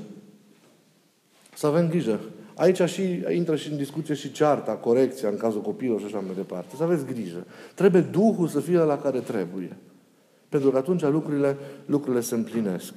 Să 1.56 1.68
avem 1.68 1.90
grijă. 1.90 2.20
Aici 2.56 2.82
și, 2.82 3.24
intră 3.36 3.56
și 3.56 3.72
în 3.72 3.78
discuție 3.78 4.14
și 4.14 4.32
cearta, 4.32 4.72
corecția 4.72 5.30
în 5.30 5.38
cazul 5.38 5.62
copilului 5.62 6.02
și 6.02 6.06
așa 6.06 6.24
mai 6.26 6.36
departe. 6.36 6.76
Să 6.78 6.84
aveți 6.84 7.06
grijă. 7.06 7.46
Trebuie 7.76 8.02
Duhul 8.02 8.48
să 8.48 8.60
fie 8.60 8.78
la 8.78 8.98
care 8.98 9.20
trebuie. 9.20 9.78
Pentru 10.50 10.70
că 10.70 10.78
atunci 10.78 11.02
lucrurile, 11.02 11.58
lucrurile 11.86 12.22
se 12.22 12.36
împlinesc. 12.36 12.94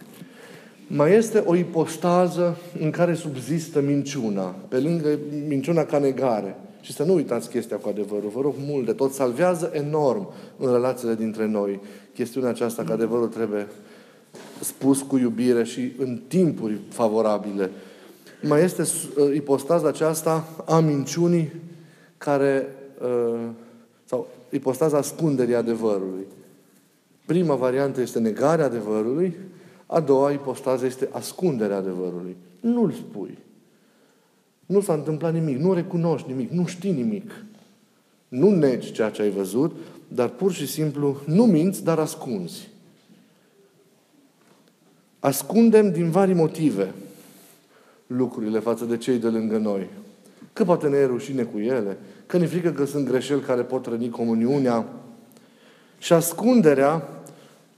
Mai 0.87 1.13
este 1.13 1.43
o 1.47 1.55
ipostază 1.55 2.57
în 2.81 2.91
care 2.91 3.15
subzistă 3.15 3.81
minciuna, 3.81 4.55
pe 4.69 4.79
lângă 4.79 5.19
minciuna 5.49 5.85
ca 5.85 5.99
negare. 5.99 6.57
Și 6.81 6.93
să 6.93 7.05
nu 7.05 7.15
uitați 7.15 7.51
chestia 7.51 7.77
cu 7.77 7.89
adevărul. 7.89 8.31
Vă 8.35 8.41
rog 8.41 8.55
mult 8.59 8.87
de 8.87 8.93
tot. 8.93 9.13
Salvează 9.13 9.71
enorm 9.73 10.33
în 10.57 10.73
relațiile 10.73 11.15
dintre 11.15 11.47
noi 11.47 11.81
chestiunea 12.15 12.51
aceasta 12.51 12.83
că 12.83 12.93
adevărul 12.93 13.29
trebuie 13.29 13.67
spus 14.61 15.03
cu 15.03 15.19
iubire 15.19 15.65
și 15.65 15.93
în 15.99 16.21
timpuri 16.29 16.79
favorabile 16.89 17.71
mai 18.43 18.63
este 18.63 18.83
uh, 18.83 19.35
ipostaza 19.35 19.89
aceasta 19.89 20.49
a 20.67 20.81
minciunii 20.81 21.53
care, 22.19 22.75
uh, 23.03 23.49
sau 24.05 24.27
ipostaza 24.51 24.97
ascunderii 24.97 25.55
adevărului. 25.55 26.27
Prima 27.27 27.55
variantă 27.55 28.01
este 28.01 28.19
negarea 28.19 28.65
adevărului, 28.65 29.37
a 29.87 30.01
doua 30.01 30.31
ipostază 30.31 30.87
este 30.87 31.09
ascunderea 31.13 31.77
adevărului. 31.77 32.37
Nu-l 32.61 32.93
spui. 32.93 33.39
Nu 34.67 34.81
s-a 34.81 34.93
întâmplat 34.93 35.33
nimic, 35.33 35.59
nu 35.59 35.73
recunoști 35.73 36.29
nimic, 36.29 36.51
nu 36.51 36.67
știi 36.67 36.93
nimic. 36.93 37.45
Nu 38.29 38.51
negi 38.51 38.93
ceea 38.93 39.11
ce 39.11 39.23
ai 39.23 39.31
văzut, 39.31 39.77
dar 40.09 40.29
pur 40.29 40.53
și 40.53 40.67
simplu 40.67 41.17
nu 41.27 41.45
minți, 41.47 41.85
dar 41.85 41.99
ascunzi. 41.99 42.69
Ascundem 45.19 45.93
din 45.93 46.11
vari 46.11 46.33
motive 46.33 46.95
lucrurile 48.09 48.59
față 48.59 48.85
de 48.85 48.97
cei 48.97 49.19
de 49.19 49.29
lângă 49.29 49.59
noi. 49.59 49.89
Că 50.53 50.65
poate 50.65 50.89
ne 50.89 50.97
e 50.97 51.05
rușine 51.05 51.43
cu 51.43 51.59
ele, 51.59 51.99
că 52.27 52.37
ne 52.37 52.47
frică 52.47 52.71
că 52.71 52.85
sunt 52.85 53.09
greșeli 53.09 53.41
care 53.41 53.63
pot 53.63 53.87
răni 53.87 54.09
comuniunea. 54.09 54.87
Și 55.99 56.13
ascunderea, 56.13 57.09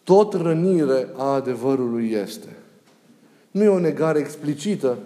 tot 0.03 0.33
rănire 0.33 1.09
a 1.17 1.25
adevărului 1.25 2.11
este. 2.11 2.49
Nu 3.51 3.63
e 3.63 3.69
o 3.69 3.79
negare 3.79 4.19
explicită, 4.19 4.99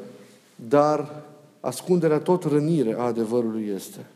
dar 0.68 1.22
ascunderea 1.60 2.18
tot 2.18 2.44
rănire 2.44 2.94
a 2.98 3.02
adevărului 3.02 3.72
este. 3.74 4.06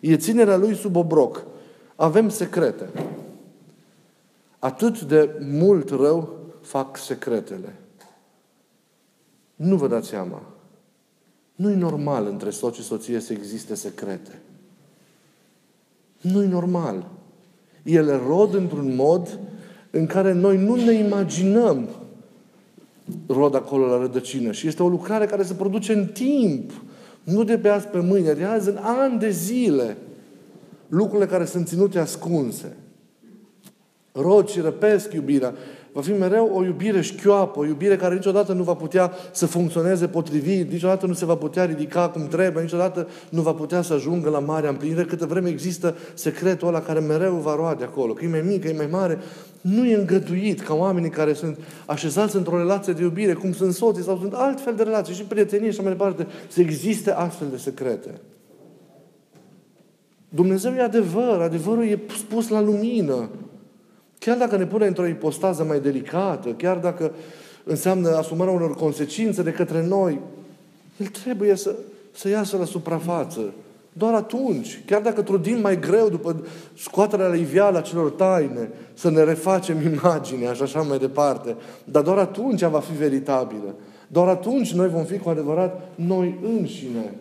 E 0.00 0.16
ținerea 0.16 0.56
lui 0.56 0.74
sub 0.74 0.96
obroc. 0.96 1.44
Avem 1.96 2.28
secrete. 2.28 2.88
Atât 4.58 5.00
de 5.00 5.30
mult 5.50 5.90
rău 5.90 6.38
fac 6.60 6.96
secretele. 6.96 7.74
Nu 9.56 9.76
vă 9.76 9.88
dați 9.88 10.08
seama. 10.08 10.42
Nu 11.54 11.70
e 11.70 11.74
normal 11.74 12.26
între 12.26 12.50
soț 12.50 12.74
și 12.74 12.82
soție 12.82 13.20
să 13.20 13.32
existe 13.32 13.74
secrete. 13.74 14.40
Nu 16.20 16.42
e 16.42 16.46
normal. 16.46 17.06
Ele 17.82 18.20
rod 18.26 18.54
într-un 18.54 18.94
mod 18.94 19.38
în 19.90 20.06
care 20.06 20.32
noi 20.32 20.56
nu 20.56 20.74
ne 20.74 20.92
imaginăm 20.92 21.88
rod 23.26 23.54
acolo 23.54 23.86
la 23.86 23.98
rădăcină. 23.98 24.52
Și 24.52 24.66
este 24.66 24.82
o 24.82 24.88
lucrare 24.88 25.26
care 25.26 25.42
se 25.42 25.54
produce 25.54 25.92
în 25.92 26.06
timp. 26.06 26.70
Nu 27.22 27.44
de 27.44 27.58
pe 27.58 27.68
azi 27.68 27.86
pe 27.86 27.98
mâine, 27.98 28.32
de 28.32 28.44
azi 28.44 28.68
în 28.68 28.76
ani 28.76 29.18
de 29.18 29.30
zile. 29.30 29.96
Lucrurile 30.88 31.26
care 31.26 31.44
sunt 31.44 31.68
ținute 31.68 31.98
ascunse. 31.98 32.76
Rod 34.12 34.48
și 34.48 34.60
răpesc 34.60 35.12
iubirea. 35.12 35.54
Va 35.96 36.02
fi 36.02 36.12
mereu 36.12 36.50
o 36.54 36.64
iubire 36.64 37.00
șchioapă, 37.00 37.58
o 37.58 37.66
iubire 37.66 37.96
care 37.96 38.14
niciodată 38.14 38.52
nu 38.52 38.62
va 38.62 38.74
putea 38.74 39.12
să 39.32 39.46
funcționeze 39.46 40.06
potrivit, 40.06 40.70
niciodată 40.70 41.06
nu 41.06 41.12
se 41.12 41.24
va 41.24 41.34
putea 41.34 41.64
ridica 41.64 42.08
cum 42.08 42.26
trebuie, 42.26 42.62
niciodată 42.62 43.08
nu 43.28 43.42
va 43.42 43.52
putea 43.52 43.82
să 43.82 43.92
ajungă 43.92 44.30
la 44.30 44.38
marea 44.38 44.70
împlinire, 44.70 45.04
câtă 45.04 45.26
vreme 45.26 45.48
există 45.48 45.96
secretul 46.14 46.68
ăla 46.68 46.80
care 46.80 46.98
mereu 46.98 47.34
va 47.34 47.54
roade 47.54 47.84
acolo, 47.84 48.12
că 48.12 48.24
e 48.24 48.28
mai 48.28 48.44
mic, 48.46 48.62
că 48.62 48.68
e 48.68 48.76
mai 48.76 48.88
mare, 48.90 49.18
nu 49.60 49.86
e 49.86 49.94
îngăduit 49.94 50.60
ca 50.60 50.74
oamenii 50.74 51.10
care 51.10 51.32
sunt 51.32 51.58
așezați 51.86 52.36
într-o 52.36 52.56
relație 52.56 52.92
de 52.92 53.02
iubire, 53.02 53.32
cum 53.32 53.52
sunt 53.52 53.74
soții 53.74 54.02
sau 54.02 54.18
sunt 54.20 54.32
altfel 54.32 54.74
de 54.74 54.82
relații 54.82 55.14
și 55.14 55.22
prietenie 55.22 55.70
și 55.70 55.78
așa 55.78 55.82
mai 55.82 55.92
departe, 55.96 56.26
să 56.48 56.60
existe 56.60 57.10
astfel 57.10 57.48
de 57.50 57.56
secrete. 57.56 58.20
Dumnezeu 60.28 60.72
e 60.72 60.82
adevăr, 60.82 61.40
adevărul 61.40 61.84
e 61.84 62.00
spus 62.18 62.48
la 62.48 62.60
lumină. 62.60 63.28
Chiar 64.26 64.36
dacă 64.36 64.56
ne 64.56 64.66
pune 64.66 64.86
într-o 64.86 65.06
ipostază 65.06 65.64
mai 65.64 65.80
delicată, 65.80 66.48
chiar 66.48 66.76
dacă 66.76 67.12
înseamnă 67.64 68.16
asumarea 68.16 68.52
unor 68.52 68.74
consecințe 68.74 69.42
de 69.42 69.50
către 69.50 69.86
noi, 69.86 70.20
El 70.96 71.06
trebuie 71.06 71.54
să, 71.54 71.74
să 72.14 72.28
iasă 72.28 72.56
la 72.56 72.64
suprafață. 72.64 73.40
Doar 73.92 74.14
atunci, 74.14 74.82
chiar 74.86 75.02
dacă 75.02 75.22
trudim 75.22 75.60
mai 75.60 75.80
greu 75.80 76.08
după 76.08 76.44
scoaterea 76.78 77.26
la 77.26 77.36
iveală 77.36 77.78
a 77.78 77.80
celor 77.80 78.10
taine, 78.10 78.70
să 78.94 79.10
ne 79.10 79.22
refacem 79.22 79.80
imaginea 79.92 80.52
și 80.52 80.62
așa 80.62 80.82
mai 80.82 80.98
departe, 80.98 81.56
dar 81.84 82.02
doar 82.02 82.18
atunci 82.18 82.62
va 82.62 82.80
fi 82.80 82.92
veritabilă. 82.92 83.74
Doar 84.08 84.28
atunci 84.28 84.72
noi 84.72 84.88
vom 84.88 85.04
fi 85.04 85.18
cu 85.18 85.28
adevărat 85.28 85.92
noi 85.94 86.38
înșine. 86.42 87.14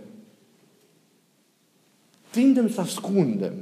Tindem 2.32 2.70
să 2.70 2.82
ascundem. 2.82 3.54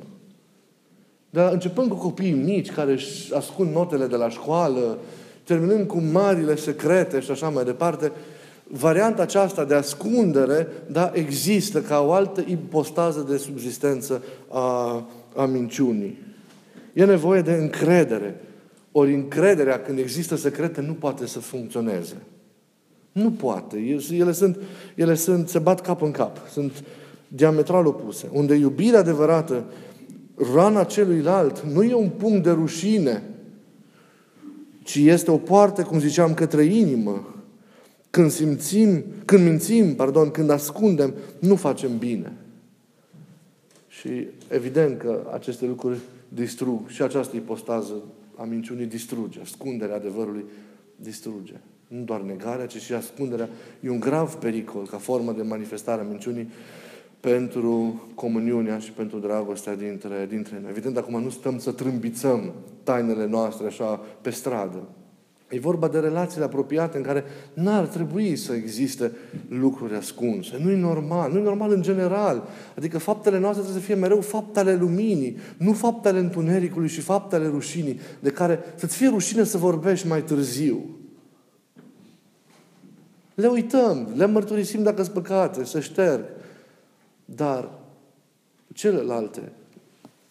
Dar 1.34 1.52
începând 1.52 1.90
cu 1.90 1.96
copiii 1.96 2.32
mici 2.32 2.72
care 2.72 2.92
își 2.92 3.34
ascund 3.34 3.74
notele 3.74 4.08
de 4.08 4.16
la 4.16 4.30
școală, 4.30 4.98
terminând 5.44 5.88
cu 5.88 6.02
marile 6.12 6.56
secrete 6.56 7.20
și 7.20 7.32
așa 7.32 7.50
mai 7.50 7.64
departe, 7.64 8.12
varianta 8.64 9.22
aceasta 9.22 9.64
de 9.64 9.74
ascundere, 9.74 10.68
da, 10.92 11.12
există 11.14 11.82
ca 11.82 12.02
o 12.02 12.12
altă 12.12 12.44
impostază 12.48 13.26
de 13.30 13.38
subzistență 13.38 14.24
a, 14.50 15.06
a 15.36 15.46
minciunii. 15.46 16.18
E 16.94 17.06
nevoie 17.06 17.42
de 17.42 17.54
încredere. 17.54 18.42
Ori 18.92 19.14
încrederea, 19.14 19.82
când 19.82 20.00
există 20.00 20.36
secrete, 20.36 20.82
nu 20.82 20.94
poate 20.94 21.28
să 21.28 21.40
funcționeze. 21.40 22.16
Nu 23.12 23.32
poate. 23.32 24.00
Ele 24.12 24.32
sunt, 24.32 24.58
ele 24.96 25.16
sunt, 25.16 25.50
se 25.50 25.60
bat 25.60 25.82
cap 25.82 26.02
în 26.02 26.12
cap. 26.12 26.38
Sunt 26.52 26.84
diametral 27.28 27.86
opuse. 27.86 28.30
Unde 28.32 28.56
iubirea 28.56 29.00
adevărată, 29.00 29.64
rana 30.54 30.84
celuilalt, 30.84 31.62
nu 31.62 31.84
e 31.84 31.94
un 31.94 32.10
punct 32.10 32.44
de 32.44 32.52
rușine, 32.52 33.24
ci 34.84 34.96
este 34.96 35.32
o 35.32 35.38
poartă, 35.38 35.84
cum 35.84 36.00
ziceam, 36.00 36.34
către 36.34 36.64
inimă. 36.64 37.28
Când 38.10 38.32
simțim, 38.32 39.04
când 39.26 39.48
mințim, 39.48 39.96
pardon, 39.96 40.32
când 40.32 40.50
ascundem, 40.50 41.14
nu 41.40 41.56
facem 41.56 41.98
bine. 41.98 42.34
Și 43.88 44.28
evident 44.48 44.98
că 45.00 45.30
aceste 45.34 45.66
lucruri 45.66 46.00
distrug 46.28 46.88
și 46.88 47.02
această 47.02 47.36
ipostază 47.36 47.94
a 48.36 48.44
minciunii 48.44 48.86
distruge, 48.86 49.40
ascunderea 49.42 49.96
adevărului 49.96 50.46
distruge. 50.96 51.54
Nu 51.88 52.04
doar 52.04 52.22
negarea, 52.22 52.66
ci 52.66 52.78
și 52.78 52.94
ascunderea. 52.94 53.50
E 53.80 53.90
un 53.90 54.00
grav 54.00 54.34
pericol 54.34 54.88
ca 54.88 54.98
formă 54.98 55.32
de 55.32 55.42
manifestare 55.42 56.02
a 56.02 56.06
minciunii 56.06 56.50
pentru 57.30 58.04
comuniunea 58.16 58.80
și 58.80 58.92
pentru 58.92 59.18
dragostea 59.18 59.76
dintre, 59.76 60.26
dintre 60.30 60.60
noi. 60.62 60.70
Evident, 60.70 60.98
acum 60.98 61.22
nu 61.22 61.30
stăm 61.30 61.60
să 61.60 61.72
trâmbițăm 61.72 62.52
tainele 62.84 63.28
noastre 63.28 63.68
așa 63.68 64.00
pe 64.22 64.30
stradă. 64.30 64.88
E 65.50 65.60
vorba 65.60 65.88
de 65.88 66.00
relațiile 66.00 66.46
apropiate 66.46 66.98
în 66.98 67.04
care 67.04 67.24
n-ar 67.54 67.86
trebui 67.86 68.36
să 68.36 68.54
existe 68.54 69.12
lucruri 69.48 69.96
ascunse. 69.96 70.60
Nu 70.64 70.72
e 70.72 70.76
normal. 70.76 71.32
Nu 71.32 71.40
e 71.40 71.44
normal 71.44 71.72
în 71.72 71.82
general. 71.82 72.48
Adică 72.78 72.98
faptele 72.98 73.40
noastre 73.40 73.62
trebuie 73.62 73.82
să 73.82 73.88
fie 73.88 74.02
mereu 74.02 74.22
faptele 74.22 74.76
luminii, 74.76 75.38
nu 75.58 75.74
faptele 75.74 76.20
întunericului 76.20 76.88
și 76.88 77.02
faptele 77.02 77.48
rușinii, 77.48 78.00
de 78.20 78.30
care 78.30 78.60
să-ți 78.76 78.98
fie 78.98 79.08
rușine 79.08 79.44
să 79.44 79.58
vorbești 79.58 80.08
mai 80.08 80.24
târziu. 80.24 80.86
Le 83.36 83.48
uităm, 83.48 84.08
le 84.16 84.26
mărturisim 84.26 84.84
dacă 84.84 85.02
sunt 85.02 85.14
păcate, 85.14 85.66
să 85.66 85.80
șterg. 85.80 86.24
Dar 87.26 87.70
celelalte, 88.74 89.52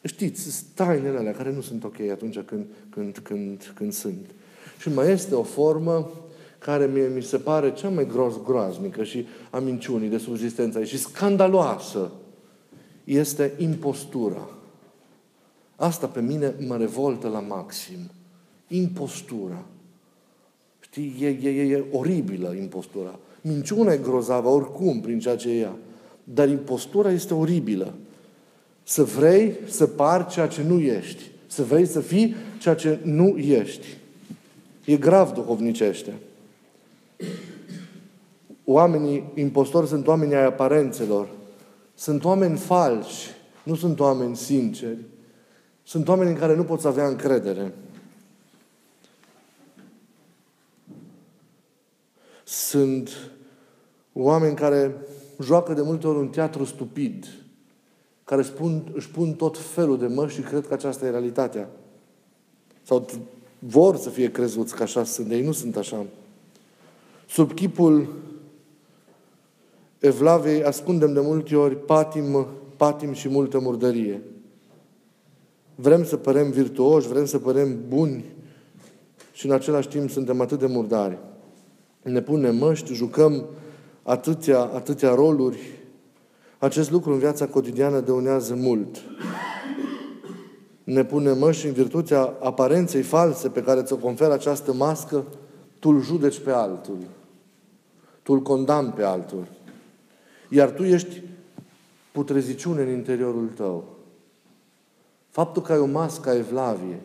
știți, 0.05 0.65
tainele 0.75 1.19
alea 1.19 1.33
care 1.33 1.53
nu 1.53 1.61
sunt 1.61 1.85
ok 1.85 2.01
atunci 2.01 2.39
când, 2.39 2.65
când, 2.91 3.19
când, 3.19 3.73
când 3.75 3.93
sunt. 3.93 4.31
Și 4.79 4.93
mai 4.93 5.11
este 5.11 5.35
o 5.35 5.43
formă 5.43 6.11
care 6.59 6.87
mie, 6.87 7.09
mi 7.09 7.23
se 7.23 7.37
pare 7.37 7.73
cea 7.73 7.89
mai 7.89 8.07
gros 8.07 8.35
groaznică 8.45 9.05
și 9.05 9.27
a 9.51 9.59
minciunii 9.59 10.09
de 10.09 10.19
subzistență 10.19 10.85
și 10.85 10.99
scandaloasă 10.99 12.11
este 13.05 13.53
impostura. 13.59 14.49
Asta 15.77 16.07
pe 16.07 16.21
mine 16.21 16.55
mă 16.67 16.77
revoltă 16.77 17.29
la 17.29 17.41
maxim. 17.41 17.99
Impostura. 18.69 19.65
Știi, 20.81 21.17
e, 21.21 21.27
e, 21.27 21.49
e, 21.49 21.73
e 21.73 21.85
oribilă 21.93 22.55
impostura. 22.55 23.19
Minciuna 23.41 23.93
e 23.93 23.97
grozavă 23.97 24.49
oricum 24.49 25.01
prin 25.01 25.19
ceea 25.19 25.37
ce 25.37 25.51
e 25.51 25.59
ea. 25.59 25.77
Dar 26.25 26.49
impostura 26.49 27.11
este 27.11 27.35
oribilă. 27.35 27.95
Să 28.83 29.03
vrei 29.03 29.57
să 29.69 29.87
pari 29.87 30.27
ceea 30.27 30.47
ce 30.47 30.63
nu 30.63 30.81
ești. 30.81 31.31
Să 31.47 31.63
vrei 31.63 31.87
să 31.87 32.01
fii 32.01 32.35
ceea 32.59 32.75
ce 32.75 32.99
nu 33.03 33.37
ești. 33.39 33.87
E 34.85 34.97
grav 34.97 35.33
duhovnicește. 35.33 36.13
Oamenii 38.65 39.33
impostori 39.35 39.87
sunt 39.87 40.07
oamenii 40.07 40.35
ai 40.35 40.45
aparențelor. 40.45 41.29
Sunt 41.95 42.25
oameni 42.25 42.57
falși. 42.57 43.31
Nu 43.63 43.75
sunt 43.75 44.01
oameni 44.01 44.37
sinceri. 44.37 44.99
Sunt 45.83 46.09
oameni 46.09 46.31
în 46.31 46.37
care 46.37 46.57
nu 46.57 46.65
poți 46.65 46.87
avea 46.87 47.07
încredere. 47.07 47.75
Sunt 52.45 53.11
oameni 54.13 54.57
care 54.57 54.95
joacă 55.43 55.73
de 55.73 55.83
multe 55.83 56.07
ori 56.07 56.19
un 56.19 56.29
teatru 56.29 56.65
stupid, 56.65 57.27
care 58.25 58.43
spun, 58.43 58.93
își 58.95 59.11
pun 59.11 59.33
tot 59.33 59.59
felul 59.59 59.99
de 59.99 60.07
măști 60.07 60.41
și 60.41 60.47
cred 60.47 60.67
că 60.67 60.75
aceasta 60.75 61.07
e 61.07 61.11
realitatea. 61.11 61.69
Sau 62.83 63.07
vor 63.59 63.97
să 63.97 64.11
fie 64.11 64.31
crezuți 64.31 64.75
că 64.75 64.83
așa 64.83 65.05
sunt, 65.05 65.31
ei 65.31 65.45
nu 65.45 65.53
sunt 65.53 65.77
așa. 65.77 66.07
Sub 67.29 67.55
chipul 67.55 68.09
Evlavei 69.99 70.65
ascundem 70.65 71.13
de 71.13 71.21
multe 71.21 71.57
ori 71.57 71.77
patim, 71.77 72.47
patim 72.77 73.13
și 73.13 73.29
multă 73.29 73.59
murdărie. 73.61 74.23
Vrem 75.75 76.05
să 76.05 76.17
părem 76.17 76.51
virtuoși, 76.51 77.09
vrem 77.09 77.25
să 77.25 77.39
părem 77.39 77.79
buni 77.89 78.25
și 79.33 79.47
în 79.47 79.53
același 79.53 79.89
timp 79.89 80.11
suntem 80.11 80.41
atât 80.41 80.59
de 80.59 80.67
murdari. 80.67 81.19
Ne 82.03 82.21
punem 82.23 82.57
măști, 82.57 82.93
jucăm 82.93 83.45
atâtea, 84.03 84.61
atâtea 84.61 85.15
roluri, 85.15 85.59
acest 86.59 86.91
lucru 86.91 87.13
în 87.13 87.19
viața 87.19 87.47
cotidiană 87.47 88.01
dăunează 88.01 88.55
mult. 88.55 89.03
Ne 90.85 91.05
punem 91.05 91.39
măși 91.39 91.67
în 91.67 91.73
virtutea 91.73 92.35
aparenței 92.41 93.03
false 93.03 93.49
pe 93.49 93.63
care 93.63 93.83
ți-o 93.83 93.97
conferă 93.97 94.33
această 94.33 94.73
mască, 94.73 95.25
tu 95.79 95.89
îl 95.89 96.03
judeci 96.03 96.39
pe 96.39 96.51
altul. 96.51 96.99
Tu 98.23 98.33
îl 98.33 98.41
condamni 98.41 98.93
pe 98.93 99.03
altul. 99.03 99.47
Iar 100.49 100.71
tu 100.71 100.83
ești 100.83 101.23
putreziciune 102.13 102.83
în 102.83 102.89
interiorul 102.89 103.49
tău. 103.57 103.85
Faptul 105.29 105.63
că 105.63 105.73
ai 105.73 105.79
o 105.79 105.87
mască 105.87 106.31
a 106.31 106.37
evlaviei, 106.37 107.01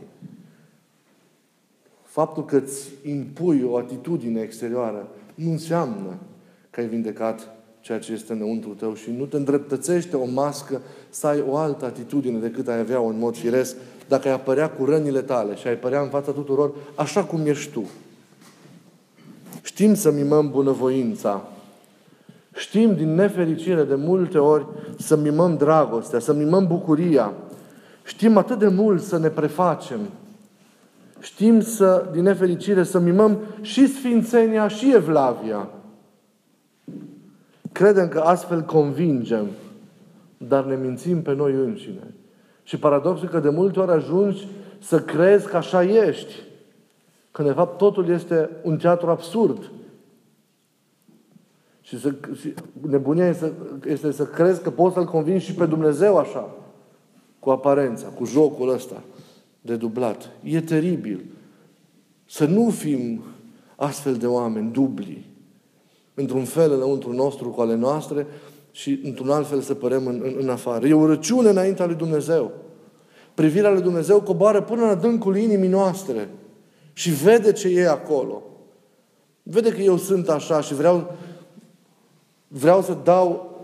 faptul 2.03 2.45
că 2.45 2.57
îți 2.57 2.89
impui 3.03 3.63
o 3.63 3.77
atitudine 3.77 4.41
exterioară, 4.41 5.07
nu 5.35 5.51
înseamnă 5.51 6.17
că 6.77 6.83
ai 6.83 6.89
vindecat 6.89 7.49
ceea 7.79 7.99
ce 7.99 8.11
este 8.11 8.33
înăuntru 8.33 8.69
tău 8.69 8.93
și 8.93 9.09
nu 9.17 9.25
te 9.25 9.37
îndreptățește 9.37 10.15
o 10.15 10.25
mască 10.25 10.81
să 11.09 11.27
ai 11.27 11.43
o 11.47 11.55
altă 11.55 11.85
atitudine 11.85 12.39
decât 12.39 12.67
ai 12.67 12.79
avea 12.79 12.97
în 12.97 13.19
mod 13.19 13.37
firesc 13.37 13.75
dacă 14.07 14.27
ai 14.27 14.33
apărea 14.33 14.69
cu 14.69 14.85
rănile 14.85 15.21
tale 15.21 15.55
și 15.55 15.67
ai 15.67 15.75
părea 15.75 16.01
în 16.01 16.09
fața 16.09 16.31
tuturor 16.31 16.71
așa 16.95 17.23
cum 17.23 17.45
ești 17.45 17.71
tu. 17.71 17.89
Știm 19.61 19.95
să 19.95 20.11
mimăm 20.11 20.49
bunăvoința. 20.49 21.47
Știm 22.53 22.95
din 22.95 23.15
nefericire 23.15 23.83
de 23.83 23.95
multe 23.95 24.37
ori 24.37 24.65
să 24.97 25.15
mimăm 25.15 25.57
dragostea, 25.57 26.19
să 26.19 26.33
mimăm 26.33 26.67
bucuria. 26.67 27.33
Știm 28.03 28.37
atât 28.37 28.59
de 28.59 28.67
mult 28.67 29.01
să 29.01 29.17
ne 29.17 29.27
prefacem. 29.27 29.99
Știm 31.19 31.61
să, 31.61 32.09
din 32.11 32.23
nefericire, 32.23 32.83
să 32.83 32.99
mimăm 32.99 33.37
și 33.61 33.87
sfințenia 33.87 34.67
și 34.67 34.93
evlavia. 34.95 35.69
Credem 37.77 38.07
că 38.07 38.19
astfel 38.19 38.61
convingem, 38.61 39.47
dar 40.37 40.65
ne 40.65 40.75
mințim 40.75 41.21
pe 41.21 41.33
noi 41.33 41.53
înșine. 41.53 42.13
Și 42.63 42.77
paradoxul 42.77 43.27
că 43.27 43.39
de 43.39 43.49
multe 43.49 43.79
ori 43.79 43.91
ajungi 43.91 44.47
să 44.79 45.01
crezi 45.01 45.47
că 45.47 45.57
așa 45.57 45.83
ești. 45.83 46.33
Că 47.31 47.43
de 47.43 47.51
fapt 47.51 47.77
totul 47.77 48.09
este 48.09 48.49
un 48.63 48.77
teatru 48.77 49.09
absurd. 49.09 49.71
Și, 51.81 51.99
să, 51.99 52.13
și 52.39 52.53
nebunia 52.81 53.27
este, 53.27 53.51
este 53.85 54.11
să 54.11 54.25
crezi 54.25 54.61
că 54.61 54.69
poți 54.69 54.93
să-L 54.93 55.05
convingi 55.05 55.45
și 55.45 55.53
pe 55.53 55.65
Dumnezeu 55.65 56.17
așa. 56.17 56.49
Cu 57.39 57.49
aparența, 57.49 58.07
cu 58.07 58.25
jocul 58.25 58.69
ăsta 58.69 59.03
de 59.61 59.75
dublat. 59.75 60.29
E 60.43 60.61
teribil. 60.61 61.25
Să 62.25 62.45
nu 62.45 62.69
fim 62.69 63.21
astfel 63.75 64.15
de 64.15 64.27
oameni 64.27 64.71
dubli 64.71 65.35
într-un 66.19 66.43
fel 66.43 66.71
înăuntru 66.71 67.13
nostru 67.13 67.49
cu 67.49 67.61
ale 67.61 67.75
noastre 67.75 68.27
și 68.71 68.99
într-un 69.03 69.29
alt 69.29 69.47
fel 69.47 69.61
să 69.61 69.73
părem 69.73 70.07
în, 70.07 70.21
în, 70.23 70.35
în 70.39 70.49
afară. 70.49 70.87
E 70.87 70.93
o 70.93 71.05
răciune 71.05 71.49
înaintea 71.49 71.85
lui 71.85 71.95
Dumnezeu. 71.95 72.51
Privirea 73.33 73.71
lui 73.71 73.81
Dumnezeu 73.81 74.21
coboară 74.21 74.61
până 74.61 74.81
în 74.81 74.89
adâncul 74.89 75.37
inimii 75.37 75.69
noastre 75.69 76.29
și 76.93 77.09
vede 77.09 77.51
ce 77.51 77.67
e 77.67 77.89
acolo. 77.89 78.43
Vede 79.43 79.69
că 79.69 79.81
eu 79.81 79.97
sunt 79.97 80.29
așa 80.29 80.61
și 80.61 80.73
vreau, 80.73 81.15
vreau 82.47 82.81
să 82.81 82.97
dau 83.03 83.55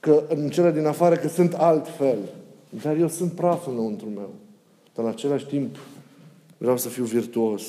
că 0.00 0.24
în 0.28 0.48
cele 0.48 0.72
din 0.72 0.86
afară 0.86 1.16
că 1.16 1.28
sunt 1.28 1.52
altfel. 1.54 2.18
Dar 2.82 2.96
eu 2.96 3.08
sunt 3.08 3.32
praful 3.32 3.72
înăuntru 3.72 4.06
meu. 4.06 4.30
Dar 4.94 5.04
la 5.04 5.10
același 5.10 5.46
timp 5.46 5.76
vreau 6.58 6.76
să 6.76 6.88
fiu 6.88 7.04
virtuos. 7.04 7.62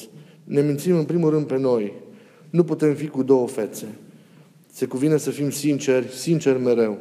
Ne 0.43 0.61
mințim 0.61 0.97
în 0.97 1.05
primul 1.05 1.29
rând 1.29 1.45
pe 1.45 1.57
noi. 1.57 1.93
Nu 2.51 2.63
putem 2.63 2.93
fi 2.93 3.07
cu 3.07 3.23
două 3.23 3.47
fețe. 3.47 3.87
Se 4.71 4.85
cuvine 4.85 5.17
să 5.17 5.29
fim 5.29 5.49
sinceri, 5.49 6.07
sinceri 6.07 6.61
mereu. 6.61 6.97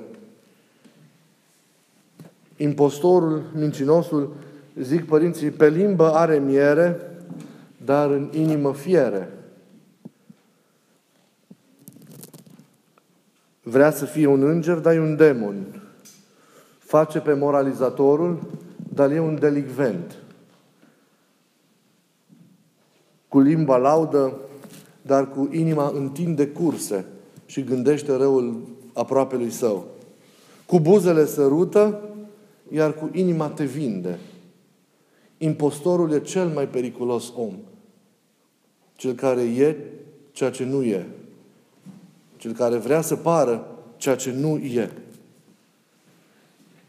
Impostorul, 2.56 3.42
mincinosul, 3.54 4.34
zic 4.80 5.04
părinții, 5.04 5.50
pe 5.50 5.68
limbă 5.68 6.12
are 6.12 6.38
miere, 6.38 7.00
dar 7.84 8.10
în 8.10 8.30
inimă 8.32 8.74
fiere. 8.74 9.28
Vrea 13.62 13.90
să 13.90 14.04
fie 14.04 14.26
un 14.26 14.42
înger, 14.42 14.76
dar 14.76 14.94
e 14.94 15.00
un 15.00 15.16
demon. 15.16 15.82
Face 16.78 17.18
pe 17.18 17.32
moralizatorul, 17.32 18.40
dar 18.94 19.10
e 19.10 19.20
un 19.20 19.38
delicvent. 19.38 20.16
Cu 23.28 23.40
limba 23.40 23.76
laudă, 23.76 24.38
dar 25.02 25.30
cu 25.30 25.48
inima 25.52 25.92
întinde 25.94 26.46
curse 26.46 27.04
și 27.46 27.64
gândește 27.64 28.12
răul 28.16 28.68
lui 29.30 29.50
său. 29.50 29.86
Cu 30.66 30.80
buzele 30.80 31.26
sărută, 31.26 32.00
iar 32.72 32.94
cu 32.94 33.10
inima 33.12 33.48
te 33.48 33.64
vinde. 33.64 34.18
Impostorul 35.38 36.12
e 36.12 36.20
cel 36.20 36.48
mai 36.48 36.68
periculos 36.68 37.32
om. 37.36 37.54
Cel 38.96 39.12
care 39.12 39.42
e 39.42 39.76
ceea 40.32 40.50
ce 40.50 40.64
nu 40.64 40.82
e. 40.82 41.06
Cel 42.36 42.52
care 42.52 42.76
vrea 42.76 43.00
să 43.00 43.16
pară 43.16 43.66
ceea 43.96 44.16
ce 44.16 44.32
nu 44.32 44.56
e. 44.56 44.90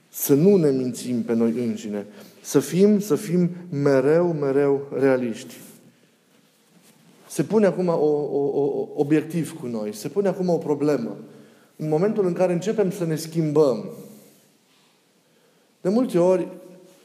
Să 0.09 0.33
nu 0.33 0.55
ne 0.55 0.69
mințim 0.69 1.23
pe 1.23 1.33
noi 1.33 1.67
înșine. 1.67 2.05
Să 2.41 2.59
fim, 2.59 2.99
să 2.99 3.15
fim 3.15 3.49
mereu, 3.69 4.33
mereu 4.33 4.87
realiști. 4.99 5.55
Se 7.31 7.43
pune 7.43 7.65
acum 7.65 7.87
o, 7.87 7.91
o, 7.91 8.61
o, 8.61 8.87
obiectiv 8.95 9.59
cu 9.59 9.67
noi. 9.67 9.93
Se 9.93 10.07
pune 10.07 10.27
acum 10.27 10.49
o 10.49 10.57
problemă. 10.57 11.17
În 11.75 11.87
momentul 11.87 12.25
în 12.25 12.33
care 12.33 12.53
începem 12.53 12.91
să 12.91 13.05
ne 13.05 13.15
schimbăm, 13.15 13.89
de 15.81 15.89
multe 15.89 16.19
ori 16.19 16.47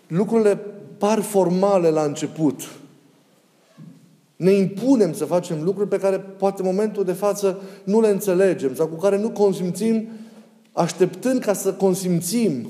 lucrurile 0.07 0.61
par 0.99 1.21
formale 1.21 1.89
la 1.89 2.03
început. 2.03 2.61
Ne 4.37 4.53
impunem 4.53 5.13
să 5.13 5.25
facem 5.25 5.63
lucruri 5.63 5.89
pe 5.89 5.99
care 5.99 6.19
poate 6.19 6.63
în 6.63 6.69
momentul 6.69 7.05
de 7.05 7.13
față 7.13 7.63
nu 7.85 8.01
le 8.01 8.09
înțelegem 8.09 8.75
sau 8.75 8.87
cu 8.87 8.97
care 8.97 9.19
nu 9.19 9.31
consimțim 9.31 10.09
așteptând 10.73 11.41
ca 11.41 11.53
să 11.53 11.73
consimțim. 11.73 12.67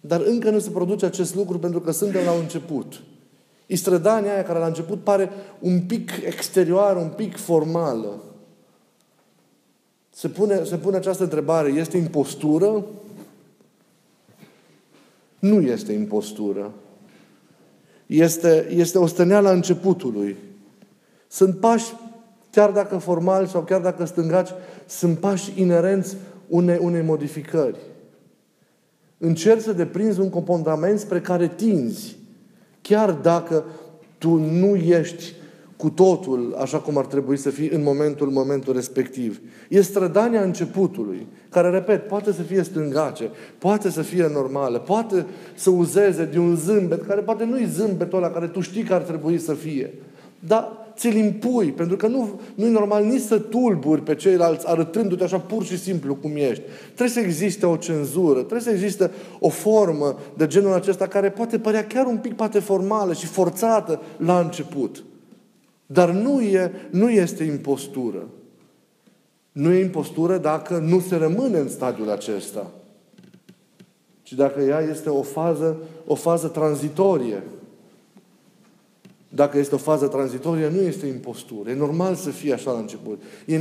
Dar 0.00 0.20
încă 0.20 0.50
nu 0.50 0.58
se 0.58 0.70
produce 0.70 1.04
acest 1.04 1.34
lucru 1.34 1.58
pentru 1.58 1.80
că 1.80 1.90
suntem 1.90 2.24
la 2.24 2.32
un 2.32 2.40
început. 2.40 3.02
Istrădania 3.72 4.32
aia 4.32 4.42
care 4.42 4.58
la 4.58 4.66
început 4.66 5.02
pare 5.02 5.30
un 5.58 5.80
pic 5.80 6.10
exterioară, 6.24 6.98
un 6.98 7.08
pic 7.08 7.36
formală. 7.36 8.22
Se 10.10 10.28
pune, 10.28 10.64
se 10.64 10.76
pune 10.76 10.96
această 10.96 11.22
întrebare. 11.22 11.68
Este 11.68 11.96
impostură? 11.96 12.84
Nu 15.38 15.60
este 15.60 15.92
impostură. 15.92 16.72
Este, 18.06 18.66
este 18.70 18.98
o 18.98 19.06
stăneală 19.06 19.48
a 19.48 19.52
începutului. 19.52 20.36
Sunt 21.28 21.56
pași, 21.56 21.92
chiar 22.50 22.70
dacă 22.70 22.98
formali 22.98 23.48
sau 23.48 23.62
chiar 23.62 23.80
dacă 23.80 24.04
stângaci, 24.04 24.50
sunt 24.86 25.18
pași 25.18 25.60
inerenți 25.60 26.16
unei, 26.48 26.78
unei 26.80 27.02
modificări. 27.02 27.78
Încerci 29.18 29.62
să 29.62 29.72
deprinzi 29.72 30.20
un 30.20 30.30
comportament 30.30 30.98
spre 30.98 31.20
care 31.20 31.48
tinzi. 31.48 32.20
Chiar 32.82 33.10
dacă 33.10 33.64
tu 34.18 34.34
nu 34.34 34.74
ești 34.74 35.34
cu 35.76 35.90
totul 35.90 36.56
așa 36.60 36.78
cum 36.78 36.98
ar 36.98 37.06
trebui 37.06 37.36
să 37.36 37.50
fii 37.50 37.68
în 37.68 37.82
momentul, 37.82 38.30
momentul 38.30 38.74
respectiv. 38.74 39.40
E 39.68 39.80
strădania 39.80 40.42
începutului, 40.42 41.26
care, 41.48 41.70
repet, 41.70 42.06
poate 42.06 42.32
să 42.32 42.42
fie 42.42 42.62
stângace, 42.62 43.30
poate 43.58 43.90
să 43.90 44.02
fie 44.02 44.30
normală, 44.32 44.78
poate 44.78 45.26
să 45.54 45.70
uzeze 45.70 46.24
de 46.24 46.38
un 46.38 46.56
zâmbet, 46.56 47.06
care 47.06 47.20
poate 47.20 47.44
nu-i 47.44 47.66
zâmbetul 47.66 48.18
ăla 48.18 48.30
care 48.30 48.46
tu 48.46 48.60
știi 48.60 48.82
că 48.82 48.94
ar 48.94 49.02
trebui 49.02 49.38
să 49.38 49.54
fie. 49.54 49.94
Dar 50.38 50.81
ți-l 51.02 51.16
impui, 51.16 51.72
pentru 51.72 51.96
că 51.96 52.06
nu, 52.06 52.40
nu 52.54 52.66
e 52.66 52.70
normal 52.70 53.04
nici 53.04 53.20
să 53.20 53.38
tulburi 53.38 54.02
pe 54.02 54.14
ceilalți 54.14 54.68
arătându-te 54.68 55.24
așa 55.24 55.38
pur 55.38 55.64
și 55.64 55.78
simplu 55.78 56.14
cum 56.14 56.36
ești. 56.36 56.62
Trebuie 56.84 57.08
să 57.08 57.20
existe 57.20 57.66
o 57.66 57.76
cenzură, 57.76 58.38
trebuie 58.38 58.60
să 58.60 58.70
existe 58.70 59.10
o 59.38 59.48
formă 59.48 60.18
de 60.36 60.46
genul 60.46 60.72
acesta 60.72 61.06
care 61.06 61.30
poate 61.30 61.58
părea 61.58 61.86
chiar 61.86 62.06
un 62.06 62.16
pic 62.16 62.34
poate 62.34 62.58
formală 62.58 63.12
și 63.12 63.26
forțată 63.26 64.00
la 64.16 64.40
început. 64.40 65.04
Dar 65.86 66.10
nu, 66.10 66.40
e, 66.40 66.72
nu 66.90 67.10
este 67.10 67.44
impostură. 67.44 68.28
Nu 69.52 69.72
e 69.72 69.80
impostură 69.80 70.38
dacă 70.38 70.78
nu 70.78 71.00
se 71.00 71.16
rămâne 71.16 71.58
în 71.58 71.68
stadiul 71.68 72.10
acesta. 72.10 72.70
Ci 74.22 74.32
dacă 74.32 74.60
ea 74.60 74.80
este 74.80 75.08
o 75.08 75.22
fază, 75.22 75.76
o 76.06 76.14
fază 76.14 76.46
tranzitorie. 76.48 77.42
Dacă 79.34 79.58
este 79.58 79.74
o 79.74 79.78
fază 79.78 80.06
tranzitorie, 80.06 80.68
nu 80.68 80.80
este 80.80 81.06
impostură. 81.06 81.70
E 81.70 81.74
normal 81.74 82.14
să 82.14 82.30
fie 82.30 82.52
așa 82.52 82.70
la 82.70 82.78
început. 82.78 83.22
E, 83.46 83.54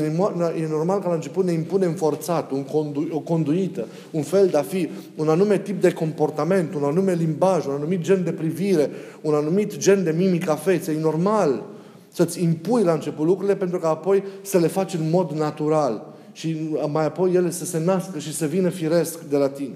e 0.62 0.68
normal 0.70 1.00
ca 1.00 1.08
la 1.08 1.14
început 1.14 1.46
ne 1.46 1.52
impunem 1.52 1.94
forțat 1.94 2.52
un 2.52 2.64
condu, 2.64 3.08
o 3.12 3.20
conduită, 3.20 3.88
un 4.12 4.22
fel 4.22 4.48
de 4.48 4.58
a 4.58 4.62
fi, 4.62 4.90
un 5.16 5.30
anume 5.30 5.60
tip 5.60 5.82
de 5.82 5.92
comportament, 5.92 6.74
un 6.74 6.84
anume 6.84 7.14
limbaj, 7.14 7.66
un 7.66 7.72
anumit 7.72 8.02
gen 8.02 8.24
de 8.24 8.32
privire, 8.32 8.90
un 9.22 9.34
anumit 9.34 9.78
gen 9.78 10.04
de 10.04 10.12
mimica 10.18 10.56
feței. 10.56 10.96
E 10.96 11.00
normal 11.00 11.64
să-ți 12.08 12.44
impui 12.44 12.84
la 12.84 12.94
început 12.94 13.26
lucrurile 13.26 13.56
pentru 13.56 13.80
că 13.80 13.88
apoi 13.88 14.24
să 14.42 14.58
le 14.58 14.68
faci 14.68 14.94
în 14.94 15.10
mod 15.10 15.32
natural 15.32 16.14
și 16.32 16.58
mai 16.92 17.06
apoi 17.06 17.34
ele 17.34 17.52
să 17.52 17.66
se 17.66 17.80
nască 17.80 18.20
și 18.20 18.36
să 18.36 18.46
vină 18.46 18.70
firesc 18.70 19.20
de 19.20 19.38
la 19.38 19.50
tine. 19.50 19.76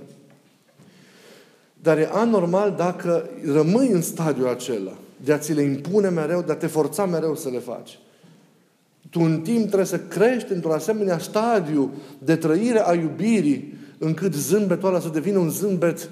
Dar 1.82 1.98
e 1.98 2.10
anormal 2.12 2.74
dacă 2.78 3.30
rămâi 3.54 3.90
în 3.92 4.02
stadiul 4.02 4.48
acela 4.48 4.92
de 5.26 5.34
a 5.34 5.38
ți 5.38 5.54
le 5.54 5.62
impune 5.62 6.10
mereu, 6.10 6.42
de 6.42 6.52
a 6.52 6.56
te 6.56 6.68
forța 6.68 7.06
mereu 7.06 7.36
să 7.36 7.50
le 7.50 7.60
faci. 7.60 8.00
Tu 9.10 9.20
în 9.22 9.42
timp 9.42 9.66
trebuie 9.66 9.86
să 9.86 10.00
crești 10.00 10.52
într-un 10.52 10.72
asemenea 10.72 11.18
stadiu 11.18 11.94
de 12.18 12.36
trăire 12.36 12.88
a 12.88 12.94
iubirii, 12.94 13.74
încât 13.98 14.34
zâmbetul 14.34 14.88
ăla 14.88 15.00
să 15.00 15.10
devină 15.10 15.38
un 15.38 15.50
zâmbet 15.50 16.10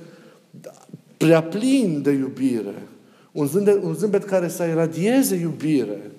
prea 1.17 1.43
plin 1.43 2.01
de 2.01 2.11
iubire. 2.11 2.87
Un 3.31 3.45
zâmbet, 3.47 3.83
un 3.83 3.93
zâmbet 3.93 4.23
care 4.23 4.47
să 4.47 4.63
iradieze 4.63 5.35
iubire. 5.35 6.11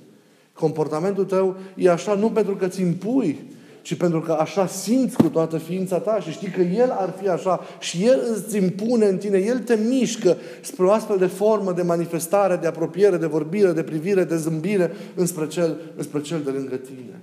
Comportamentul 0.53 1.25
tău 1.25 1.57
e 1.77 1.91
așa 1.91 2.15
nu 2.15 2.31
pentru 2.31 2.57
că 2.57 2.69
ți 2.69 2.81
impui, 2.81 3.45
ci 3.85 3.95
pentru 3.95 4.21
că 4.21 4.33
așa 4.33 4.67
simți 4.67 5.17
cu 5.17 5.29
toată 5.29 5.59
ființa 5.59 5.99
ta 5.99 6.21
și 6.21 6.31
știi 6.31 6.49
că 6.49 6.61
El 6.61 6.91
ar 6.91 7.15
fi 7.21 7.29
așa 7.29 7.61
și 7.79 8.05
El 8.05 8.21
îți 8.35 8.57
impune 8.57 9.07
în 9.07 9.17
tine, 9.17 9.39
El 9.39 9.59
te 9.59 9.75
mișcă 9.89 10.37
spre 10.61 10.85
o 10.85 10.91
astfel 10.91 11.19
de 11.19 11.27
formă 11.27 11.73
de 11.73 11.83
manifestare, 11.83 12.57
de 12.57 12.67
apropiere, 12.67 13.17
de 13.17 13.27
vorbire, 13.27 13.73
de 13.73 13.83
privire, 13.83 14.25
de 14.25 14.37
zâmbire 14.37 14.93
înspre 15.15 15.47
cel, 15.47 15.77
înspre 15.97 16.21
cel 16.21 16.41
de 16.45 16.51
lângă 16.51 16.77
tine. 16.77 17.21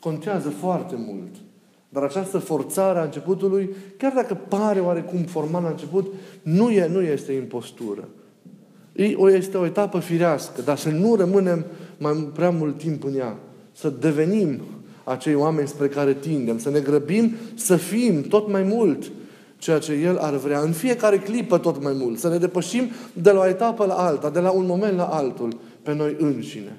Contează 0.00 0.48
foarte 0.48 0.94
mult. 0.98 1.34
Dar 1.88 2.02
această 2.02 2.38
forțare 2.38 2.98
a 2.98 3.04
începutului, 3.04 3.74
chiar 3.96 4.12
dacă 4.12 4.34
pare 4.48 4.80
oarecum 4.80 5.22
formal 5.22 5.62
la 5.62 5.68
început, 5.68 6.12
nu, 6.42 6.70
e, 6.70 6.86
nu 6.86 7.00
este 7.00 7.32
impostură. 7.32 8.08
Este 9.26 9.56
o 9.56 9.66
etapă 9.66 9.98
firească, 9.98 10.62
dar 10.62 10.76
să 10.76 10.90
nu 10.90 11.14
rămânem 11.14 11.64
mai 11.98 12.30
prea 12.34 12.50
mult 12.50 12.78
timp 12.78 13.04
în 13.04 13.16
ea. 13.16 13.38
Să 13.72 13.92
devenim 14.00 14.60
acei 15.04 15.34
oameni 15.34 15.68
spre 15.68 15.88
care 15.88 16.14
tindem. 16.14 16.58
Să 16.58 16.70
ne 16.70 16.80
grăbim 16.80 17.34
să 17.54 17.76
fim 17.76 18.22
tot 18.22 18.50
mai 18.50 18.62
mult 18.62 19.10
ceea 19.58 19.78
ce 19.78 19.92
El 19.92 20.18
ar 20.18 20.36
vrea. 20.36 20.60
În 20.60 20.72
fiecare 20.72 21.18
clipă 21.18 21.58
tot 21.58 21.82
mai 21.82 21.92
mult. 21.92 22.18
Să 22.18 22.28
ne 22.28 22.38
depășim 22.38 22.90
de 23.12 23.30
la 23.30 23.40
o 23.40 23.46
etapă 23.46 23.84
la 23.84 23.94
alta, 23.94 24.30
de 24.30 24.40
la 24.40 24.50
un 24.50 24.66
moment 24.66 24.96
la 24.96 25.06
altul, 25.06 25.60
pe 25.82 25.94
noi 25.94 26.16
înșine. 26.18 26.76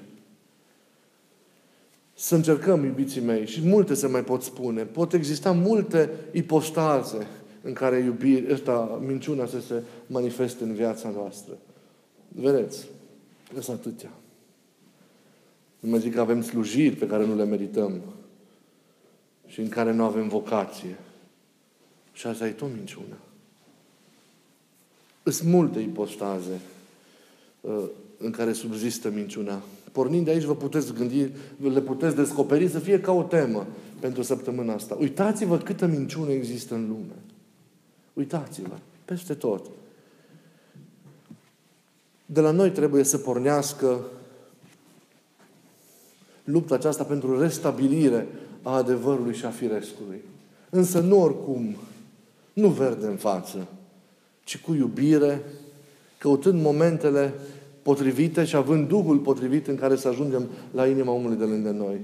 Să 2.14 2.34
încercăm, 2.34 2.84
iubiții 2.84 3.20
mei, 3.20 3.46
și 3.46 3.60
multe 3.64 3.94
se 3.94 4.06
mai 4.06 4.24
pot 4.24 4.42
spune. 4.42 4.82
Pot 4.82 5.12
exista 5.12 5.52
multe 5.52 6.10
ipostaze 6.32 7.26
în 7.62 7.72
care 7.72 7.98
iubire, 7.98 8.52
ăsta, 8.52 9.00
minciuna 9.06 9.46
să 9.46 9.60
se 9.60 9.82
manifeste 10.06 10.64
în 10.64 10.72
viața 10.72 11.12
noastră. 11.14 11.52
Vedeți, 12.28 12.86
sunt 13.60 13.78
atâtea. 13.78 14.10
Nu 15.80 15.90
mai 15.90 16.00
zic 16.00 16.14
că 16.14 16.20
avem 16.20 16.42
slujiri 16.42 16.96
pe 16.96 17.06
care 17.06 17.26
nu 17.26 17.36
le 17.36 17.44
merităm 17.44 18.00
și 19.46 19.60
în 19.60 19.68
care 19.68 19.92
nu 19.92 20.04
avem 20.04 20.28
vocație. 20.28 20.98
Și 22.12 22.26
asta 22.26 22.46
e 22.46 22.50
tot 22.50 22.74
minciună. 22.74 23.16
Sunt 25.22 25.48
multe 25.48 25.80
ipostaze. 25.80 26.60
Uh, 27.60 27.84
în 28.18 28.30
care 28.30 28.52
subzistă 28.52 29.10
minciuna. 29.10 29.62
Pornind 29.92 30.24
de 30.24 30.30
aici, 30.30 30.42
vă 30.42 30.54
puteți 30.56 30.92
gândi, 30.92 31.28
le 31.62 31.80
puteți 31.80 32.16
descoperi 32.16 32.68
să 32.68 32.78
fie 32.78 33.00
ca 33.00 33.12
o 33.12 33.22
temă 33.22 33.66
pentru 34.00 34.22
săptămâna 34.22 34.72
asta. 34.72 34.96
Uitați-vă 35.00 35.58
câtă 35.58 35.86
minciună 35.86 36.30
există 36.30 36.74
în 36.74 36.88
lume. 36.88 37.14
Uitați-vă. 38.12 38.76
Peste 39.04 39.34
tot. 39.34 39.70
De 42.26 42.40
la 42.40 42.50
noi 42.50 42.70
trebuie 42.70 43.02
să 43.02 43.18
pornească 43.18 44.04
lupta 46.44 46.74
aceasta 46.74 47.04
pentru 47.04 47.40
restabilire 47.40 48.26
a 48.66 48.76
adevărului 48.76 49.34
și 49.34 49.44
a 49.44 49.50
firescului. 49.50 50.20
Însă 50.70 51.00
nu 51.00 51.22
oricum, 51.22 51.76
nu 52.52 52.68
verde 52.68 53.06
în 53.06 53.16
față, 53.16 53.66
ci 54.44 54.58
cu 54.58 54.74
iubire, 54.74 55.42
căutând 56.18 56.62
momentele 56.62 57.34
potrivite 57.82 58.44
și 58.44 58.56
având 58.56 58.88
Duhul 58.88 59.18
potrivit 59.18 59.66
în 59.66 59.76
care 59.76 59.96
să 59.96 60.08
ajungem 60.08 60.46
la 60.70 60.86
inima 60.86 61.12
omului 61.12 61.36
de 61.36 61.44
lângă 61.44 61.70
noi. 61.70 62.00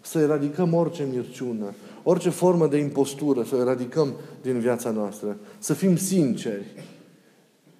Să 0.00 0.18
eradicăm 0.18 0.74
orice 0.74 1.08
mirciună, 1.12 1.74
orice 2.02 2.30
formă 2.30 2.66
de 2.66 2.76
impostură, 2.76 3.42
să 3.42 3.54
o 3.54 3.60
eradicăm 3.60 4.12
din 4.42 4.58
viața 4.58 4.90
noastră. 4.90 5.36
Să 5.58 5.74
fim 5.74 5.96
sinceri. 5.96 6.66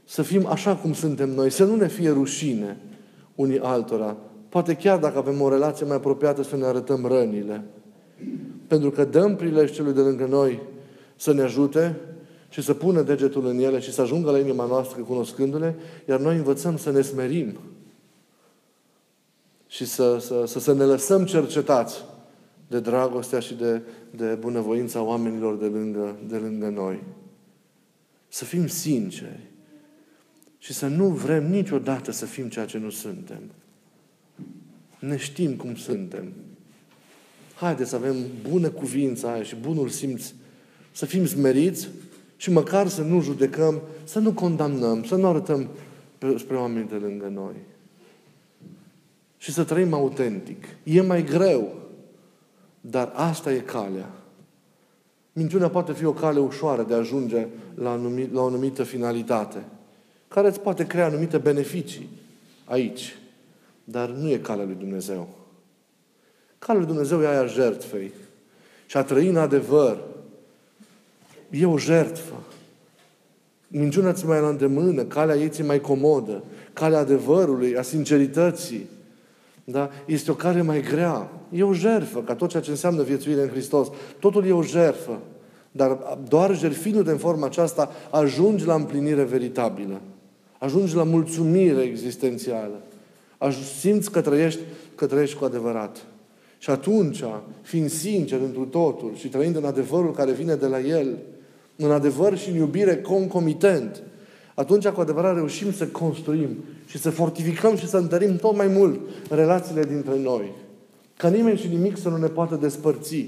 Să 0.05 0.23
fim 0.23 0.47
așa 0.47 0.77
cum 0.77 0.93
suntem 0.93 1.31
noi. 1.31 1.51
Să 1.51 1.65
nu 1.65 1.77
ne 1.77 1.89
fie 1.89 2.11
rușine 2.11 2.77
unii 3.35 3.59
altora. 3.59 4.17
Poate 4.49 4.75
chiar 4.75 4.99
dacă 4.99 5.19
avem 5.19 5.41
o 5.41 5.49
relație 5.49 5.87
mai 5.87 5.97
apropiată 5.97 6.43
să 6.43 6.57
ne 6.57 6.65
arătăm 6.65 7.07
rănile. 7.07 7.65
Pentru 8.71 8.91
că 8.91 9.05
dăm 9.05 9.37
prilej 9.37 9.73
celui 9.73 9.93
de 9.93 10.01
lângă 10.01 10.27
noi 10.27 10.61
să 11.17 11.33
ne 11.33 11.43
ajute 11.43 12.01
și 12.49 12.63
să 12.63 12.75
pună 12.75 13.03
degetul 13.03 13.47
în 13.47 13.59
ele 13.59 13.79
și 13.79 13.93
să 13.93 14.01
ajungă 14.01 14.31
la 14.31 14.39
inima 14.39 14.65
noastră 14.65 15.03
cunoscându-le, 15.03 15.75
iar 16.09 16.21
noi 16.21 16.37
învățăm 16.37 16.77
să 16.77 16.91
ne 16.91 17.01
smerim 17.01 17.59
și 19.67 19.85
să, 19.85 20.19
să, 20.19 20.45
să, 20.47 20.59
să 20.59 20.73
ne 20.73 20.85
lăsăm 20.85 21.25
cercetați 21.25 22.05
de 22.69 22.81
dragostea 22.81 23.41
și 23.41 23.55
de, 23.55 23.83
de 24.11 24.35
bunăvoința 24.35 25.03
oamenilor 25.03 25.57
de 25.57 25.67
lângă, 25.67 26.17
de 26.29 26.37
lângă 26.37 26.69
noi. 26.69 27.03
Să 28.29 28.45
fim 28.45 28.67
sinceri 28.67 29.51
și 30.59 30.73
să 30.73 30.87
nu 30.87 31.09
vrem 31.09 31.51
niciodată 31.51 32.11
să 32.11 32.27
fim 32.27 32.49
ceea 32.49 32.67
ce 32.67 32.79
nu 32.79 32.91
suntem. 32.91 33.41
Ne 34.99 35.17
știm 35.17 35.57
cum 35.57 35.75
suntem. 35.75 36.33
Haideți 37.61 37.91
să 37.91 37.97
avem 37.97 38.17
bună 38.49 38.69
cuvință 38.69 39.27
aia 39.27 39.43
și 39.43 39.57
bunul 39.57 39.89
simț. 39.89 40.33
Să 40.93 41.07
fim 41.07 41.27
smeriți 41.27 41.89
și 42.37 42.51
măcar 42.51 42.89
să 42.89 43.03
nu 43.03 43.21
judecăm, 43.21 43.81
să 44.05 44.19
nu 44.19 44.33
condamnăm, 44.33 45.05
să 45.05 45.15
nu 45.17 45.27
arătăm 45.27 45.69
spre 46.39 46.57
oamenii 46.57 46.89
de 46.89 46.95
lângă 46.95 47.31
noi. 47.35 47.55
Și 49.37 49.53
să 49.53 49.65
trăim 49.65 49.95
autentic. 49.95 50.65
E 50.83 51.01
mai 51.01 51.25
greu, 51.25 51.75
dar 52.81 53.13
asta 53.15 53.53
e 53.53 53.59
calea. 53.59 54.11
Minciunea 55.33 55.69
poate 55.69 55.93
fi 55.93 56.05
o 56.05 56.13
cale 56.13 56.39
ușoară 56.39 56.83
de 56.83 56.95
a 56.95 56.99
ajunge 56.99 57.47
la, 57.75 57.91
anumit, 57.91 58.33
la 58.33 58.41
o 58.41 58.47
anumită 58.47 58.83
finalitate, 58.83 59.65
care 60.29 60.49
îți 60.49 60.61
poate 60.61 60.87
crea 60.87 61.07
anumite 61.07 61.39
beneficii 61.39 62.09
aici. 62.65 63.17
Dar 63.85 64.09
nu 64.09 64.31
e 64.31 64.39
calea 64.39 64.65
lui 64.65 64.77
Dumnezeu. 64.79 65.40
Calea 66.67 66.81
lui 66.81 66.91
Dumnezeu 66.91 67.23
e 67.23 67.27
aia 67.27 67.47
jertfei. 67.47 68.13
Și 68.87 68.97
a 68.97 69.03
trăi 69.03 69.29
în 69.29 69.37
adevăr 69.37 69.99
e 71.51 71.67
o 71.67 71.79
jertfă. 71.79 72.35
Minciuna 73.69 74.13
ți 74.13 74.27
mai 74.27 74.41
la 74.41 74.49
îndemână, 74.49 75.05
calea 75.05 75.37
ei 75.37 75.49
ți 75.49 75.63
mai 75.63 75.81
comodă, 75.81 76.45
calea 76.73 76.99
adevărului, 76.99 77.77
a 77.77 77.83
sincerității. 77.83 78.89
Da? 79.65 79.91
Este 80.07 80.31
o 80.31 80.35
cale 80.35 80.63
mai 80.63 80.81
grea. 80.81 81.31
E 81.51 81.63
o 81.63 81.73
jertfă, 81.73 82.23
ca 82.23 82.35
tot 82.35 82.49
ceea 82.49 82.63
ce 82.63 82.71
înseamnă 82.71 83.03
viețuire 83.03 83.43
în 83.43 83.49
Hristos. 83.49 83.89
Totul 84.19 84.47
e 84.47 84.53
o 84.53 84.63
jertfă. 84.63 85.19
Dar 85.73 86.19
doar 86.29 86.57
jertfindu-te 86.57 87.11
în 87.11 87.19
forma 87.19 87.47
aceasta, 87.47 87.91
ajungi 88.11 88.67
la 88.67 88.75
împlinire 88.75 89.23
veritabilă. 89.23 90.01
Ajungi 90.59 90.95
la 90.95 91.03
mulțumire 91.03 91.83
existențială. 91.83 92.81
Simți 93.79 94.11
că 94.11 94.21
trăiești, 94.21 94.61
că 94.95 95.07
trăiești 95.07 95.37
cu 95.37 95.45
adevărat. 95.45 96.05
Și 96.63 96.71
atunci, 96.71 97.23
fiind 97.63 97.91
sincer 97.91 98.41
întru 98.41 98.65
totul 98.65 99.13
și 99.15 99.29
trăind 99.29 99.57
în 99.57 99.65
adevărul 99.65 100.13
care 100.13 100.33
vine 100.33 100.55
de 100.55 100.67
la 100.67 100.81
El, 100.81 101.19
în 101.77 101.91
adevăr 101.91 102.39
și 102.39 102.51
în 102.51 102.57
iubire 102.57 102.97
concomitent, 102.97 104.03
atunci 104.55 104.89
cu 104.89 105.01
adevărat 105.01 105.35
reușim 105.35 105.73
să 105.73 105.87
construim 105.87 106.49
și 106.87 106.99
să 106.99 107.11
fortificăm 107.11 107.77
și 107.77 107.89
să 107.89 107.97
întărim 107.97 108.37
tot 108.37 108.57
mai 108.57 108.67
mult 108.67 109.01
relațiile 109.31 109.85
dintre 109.85 110.19
noi. 110.19 110.53
Ca 111.17 111.29
nimeni 111.29 111.59
și 111.59 111.69
nimic 111.69 111.97
să 111.97 112.09
nu 112.09 112.17
ne 112.17 112.27
poată 112.27 112.57
despărți. 112.57 113.27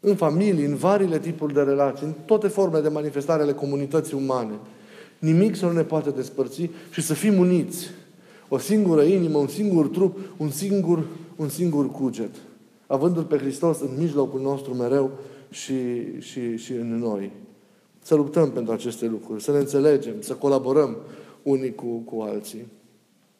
În 0.00 0.14
familie, 0.14 0.66
în 0.66 0.74
variile 0.74 1.18
tipuri 1.18 1.54
de 1.54 1.60
relații, 1.60 2.06
în 2.06 2.12
toate 2.24 2.48
formele 2.48 2.82
de 2.82 2.88
manifestare 2.88 3.42
ale 3.42 3.52
comunității 3.52 4.16
umane. 4.16 4.54
Nimic 5.18 5.56
să 5.56 5.66
nu 5.66 5.72
ne 5.72 5.82
poată 5.82 6.10
despărți 6.10 6.70
și 6.90 7.02
să 7.02 7.14
fim 7.14 7.38
uniți. 7.38 7.90
O 8.48 8.58
singură 8.58 9.02
inimă, 9.02 9.38
un 9.38 9.48
singur 9.48 9.88
trup, 9.88 10.18
un 10.36 10.50
singur, 10.50 11.06
un 11.36 11.48
singur 11.48 11.90
cuget. 11.90 12.34
Avându-L 12.86 13.22
pe 13.22 13.36
Hristos 13.36 13.80
în 13.80 13.90
mijlocul 13.98 14.40
nostru 14.40 14.74
mereu 14.74 15.10
și, 15.50 15.74
și, 16.20 16.56
și 16.56 16.72
în 16.72 16.98
noi. 16.98 17.30
Să 18.02 18.14
luptăm 18.14 18.50
pentru 18.50 18.72
aceste 18.72 19.06
lucruri, 19.06 19.42
să 19.42 19.52
ne 19.52 19.58
înțelegem, 19.58 20.14
să 20.20 20.32
colaborăm 20.34 20.96
unii 21.42 21.74
cu, 21.74 21.86
cu 21.86 22.20
alții. 22.20 22.66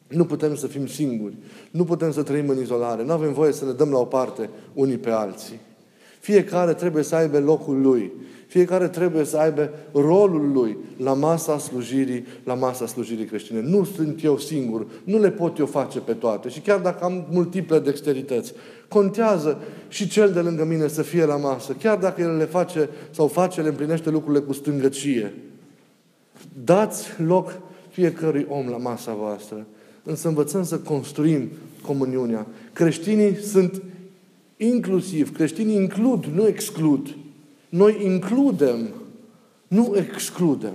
Nu 0.08 0.24
putem 0.24 0.54
să 0.54 0.66
fim 0.66 0.86
singuri. 0.86 1.36
Nu 1.70 1.84
putem 1.84 2.12
să 2.12 2.22
trăim 2.22 2.48
în 2.48 2.60
izolare. 2.60 3.04
Nu 3.04 3.12
avem 3.12 3.32
voie 3.32 3.52
să 3.52 3.64
ne 3.64 3.72
dăm 3.72 3.90
la 3.90 3.98
o 3.98 4.04
parte 4.04 4.50
unii 4.72 4.98
pe 4.98 5.10
alții. 5.10 5.60
Fiecare 6.20 6.74
trebuie 6.74 7.02
să 7.02 7.14
aibă 7.14 7.38
locul 7.38 7.80
lui. 7.80 8.12
Fiecare 8.54 8.88
trebuie 8.88 9.24
să 9.24 9.36
aibă 9.36 9.70
rolul 9.92 10.52
lui 10.52 10.76
la 10.96 11.12
masa 11.12 11.58
slujirii, 11.58 12.24
la 12.44 12.54
masa 12.54 12.86
slujirii 12.86 13.24
creștine. 13.24 13.60
Nu 13.60 13.84
sunt 13.84 14.24
eu 14.24 14.38
singur, 14.38 14.86
nu 15.04 15.18
le 15.18 15.30
pot 15.30 15.58
eu 15.58 15.66
face 15.66 15.98
pe 15.98 16.12
toate. 16.12 16.48
Și 16.48 16.60
chiar 16.60 16.78
dacă 16.78 17.04
am 17.04 17.26
multiple 17.30 17.78
dexterități, 17.78 18.52
contează 18.88 19.58
și 19.88 20.08
cel 20.08 20.32
de 20.32 20.40
lângă 20.40 20.64
mine 20.64 20.88
să 20.88 21.02
fie 21.02 21.24
la 21.24 21.36
masă. 21.36 21.72
Chiar 21.72 21.98
dacă 21.98 22.20
el 22.20 22.36
le 22.36 22.44
face 22.44 22.88
sau 23.10 23.26
face, 23.26 23.60
le 23.60 23.68
împlinește 23.68 24.10
lucrurile 24.10 24.44
cu 24.44 24.52
stângăcie. 24.52 25.34
Dați 26.64 27.08
loc 27.26 27.58
fiecărui 27.88 28.46
om 28.48 28.68
la 28.68 28.76
masa 28.76 29.14
voastră. 29.14 29.66
Însă 30.02 30.28
învățăm 30.28 30.64
să 30.64 30.78
construim 30.78 31.48
comuniunea. 31.82 32.46
Creștinii 32.72 33.36
sunt 33.36 33.82
inclusiv, 34.56 35.34
creștinii 35.36 35.76
includ, 35.76 36.24
nu 36.24 36.46
exclud. 36.46 37.16
Noi 37.74 38.04
includem, 38.04 38.88
nu 39.68 39.94
excludem. 39.96 40.74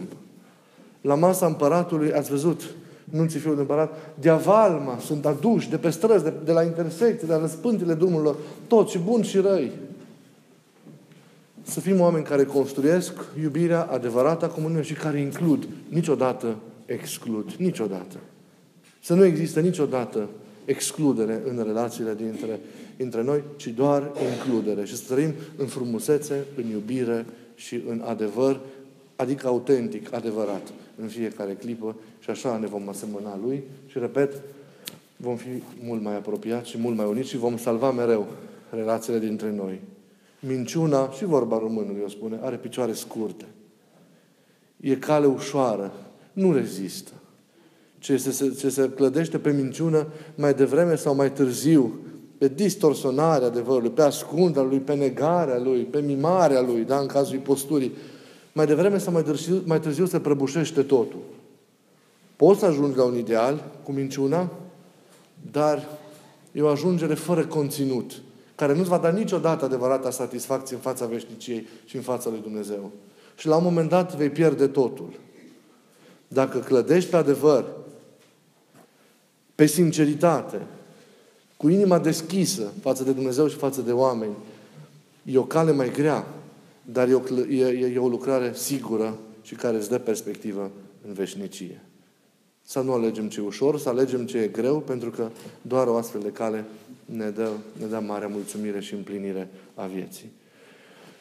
La 1.02 1.16
masa 1.16 1.46
împăratului, 1.46 2.14
ați 2.14 2.30
văzut, 2.30 2.62
nunții 3.04 3.40
fiul 3.40 3.56
de 3.56 3.62
împărat, 3.62 4.14
de 4.20 4.30
avalma 4.30 4.98
sunt 5.00 5.26
aduși 5.26 5.70
de 5.70 5.78
pe 5.78 5.90
străzi, 5.90 6.24
de, 6.24 6.34
de 6.46 6.52
la 6.52 6.64
intersecții, 6.64 7.28
de 7.28 7.34
la 7.34 7.40
răspântile 7.40 7.94
drumurilor, 7.94 8.36
toți, 8.68 8.92
și 8.92 8.98
buni 8.98 9.24
și 9.24 9.38
răi. 9.38 9.72
Să 11.62 11.80
fim 11.80 12.00
oameni 12.00 12.26
care 12.26 12.44
construiesc 12.44 13.14
iubirea 13.42 13.82
adevărată 13.82 14.46
a 14.46 14.50
comuniunii 14.50 14.88
și 14.88 14.94
care 14.94 15.20
includ, 15.20 15.68
niciodată 15.90 16.56
exclud, 16.86 17.52
niciodată. 17.58 18.16
Să 19.02 19.14
nu 19.14 19.26
există 19.26 19.60
niciodată 19.60 20.30
excludere 20.66 21.42
în 21.50 21.64
relațiile 21.66 22.16
dintre, 22.16 22.60
dintre 23.00 23.24
noi, 23.24 23.44
ci 23.56 23.68
doar 23.68 24.12
includere. 24.32 24.86
Și 24.86 24.96
să 24.96 25.14
trăim 25.14 25.34
în 25.58 25.66
frumusețe, 25.66 26.46
în 26.56 26.70
iubire 26.70 27.26
și 27.56 27.82
în 27.88 28.02
adevăr, 28.06 28.60
adică 29.16 29.48
autentic, 29.48 30.14
adevărat, 30.14 30.72
în 31.02 31.08
fiecare 31.08 31.54
clipă 31.54 31.96
și 32.20 32.30
așa 32.30 32.58
ne 32.58 32.68
vom 32.68 32.90
asemăna 32.90 33.40
Lui 33.44 33.64
și, 33.88 34.00
repet, 34.00 34.42
vom 35.18 35.36
fi 35.36 35.48
mult 35.84 36.02
mai 36.02 36.16
apropiați 36.16 36.70
și 36.70 36.78
mult 36.78 36.96
mai 36.96 37.06
uniți 37.06 37.30
și 37.30 37.38
vom 37.38 37.58
salva 37.58 37.92
mereu 37.92 38.28
relațiile 38.70 39.20
dintre 39.20 39.52
noi. 39.52 39.82
Minciuna, 40.40 41.12
și 41.12 41.26
vorba 41.26 41.58
românului 41.58 42.02
o 42.06 42.10
spune, 42.10 42.40
are 42.42 42.56
picioare 42.56 42.94
scurte. 42.94 43.46
E 44.80 44.96
cale 44.96 45.26
ușoară. 45.26 45.94
Nu 46.34 46.54
rezistă 46.54 47.12
ce 48.00 48.18
se, 48.18 48.54
ce 48.60 48.70
se 48.70 48.90
clădește 48.90 49.38
pe 49.38 49.52
minciună 49.52 50.08
mai 50.36 50.54
devreme 50.54 50.96
sau 50.96 51.16
mai 51.16 51.32
târziu, 51.32 52.00
pe 52.40 52.48
distorsionarea 52.48 53.48
adevărului, 53.48 53.90
pe 53.90 54.02
ascunderea 54.02 54.70
lui, 54.70 54.80
pe 54.80 54.94
negarea 54.94 55.58
lui, 55.58 55.84
pe 55.84 56.02
mimarea 56.02 56.62
lui, 56.62 56.84
da, 56.84 57.00
în 57.00 57.08
cazul 57.08 57.40
posturii, 57.40 57.94
mai 58.54 58.66
devreme 58.66 58.98
sau 58.98 59.14
mai 59.14 59.24
târziu, 59.24 59.62
mai 59.66 59.80
târziu 59.80 60.06
se 60.06 60.20
prăbușește 60.20 60.82
totul. 60.84 61.20
Poți 62.36 62.60
să 62.60 62.66
ajungi 62.66 62.98
la 62.98 63.04
un 63.04 63.18
ideal 63.18 63.64
cu 63.84 63.92
minciuna, 63.92 64.50
dar 65.52 65.88
e 66.52 66.62
o 66.62 66.68
ajungere 66.68 67.14
fără 67.14 67.46
conținut, 67.46 68.22
care 68.56 68.74
nu-ți 68.74 68.90
va 68.90 68.98
da 68.98 69.10
niciodată 69.10 69.66
adevărata 69.66 70.12
satisfacție 70.12 70.76
în 70.76 70.82
fața 70.82 71.06
veșniciei 71.06 71.68
și 71.86 71.96
în 71.96 72.02
fața 72.02 72.30
lui 72.30 72.42
Dumnezeu. 72.42 72.92
Și 73.36 73.48
la 73.48 73.56
un 73.56 73.64
moment 73.64 73.90
dat 73.90 74.16
vei 74.16 74.30
pierde 74.30 74.68
totul. 74.68 75.10
Dacă 76.28 76.60
clădești 76.60 77.10
pe 77.10 77.16
adevăr 77.16 77.66
pe 79.56 79.66
sinceritate, 79.66 80.62
cu 81.62 81.70
inima 81.70 82.00
deschisă 82.00 82.72
față 82.82 83.04
de 83.04 83.12
Dumnezeu 83.12 83.48
și 83.48 83.56
față 83.56 83.82
de 83.82 83.92
oameni, 83.92 84.34
e 85.24 85.38
o 85.38 85.44
cale 85.44 85.72
mai 85.72 85.92
grea, 85.92 86.28
dar 86.82 87.08
e 87.08 87.14
o, 87.14 87.22
e, 87.50 87.92
e 87.94 88.00
o 88.00 88.08
lucrare 88.08 88.52
sigură 88.54 89.18
și 89.42 89.56
care 89.56 89.78
îți 89.78 89.90
dă 89.90 89.98
perspectivă 89.98 90.72
în 91.08 91.14
veșnicie. 91.14 91.82
Să 92.62 92.80
nu 92.80 92.94
alegem 92.94 93.30
ce 93.30 93.40
e 93.40 93.44
ușor, 93.44 93.80
să 93.80 93.90
alegem 93.90 94.26
ce 94.26 94.38
e 94.38 94.48
greu, 94.48 94.80
pentru 94.80 95.10
că 95.10 95.30
doar 95.62 95.88
o 95.88 95.96
astfel 95.96 96.22
de 96.22 96.32
cale 96.32 96.66
ne 97.06 97.30
dă, 97.30 97.50
ne 97.80 97.86
dă 97.86 98.02
marea 98.08 98.28
mulțumire 98.28 98.80
și 98.80 98.94
împlinire 98.94 99.50
a 99.76 99.86
vieții. 99.86 100.32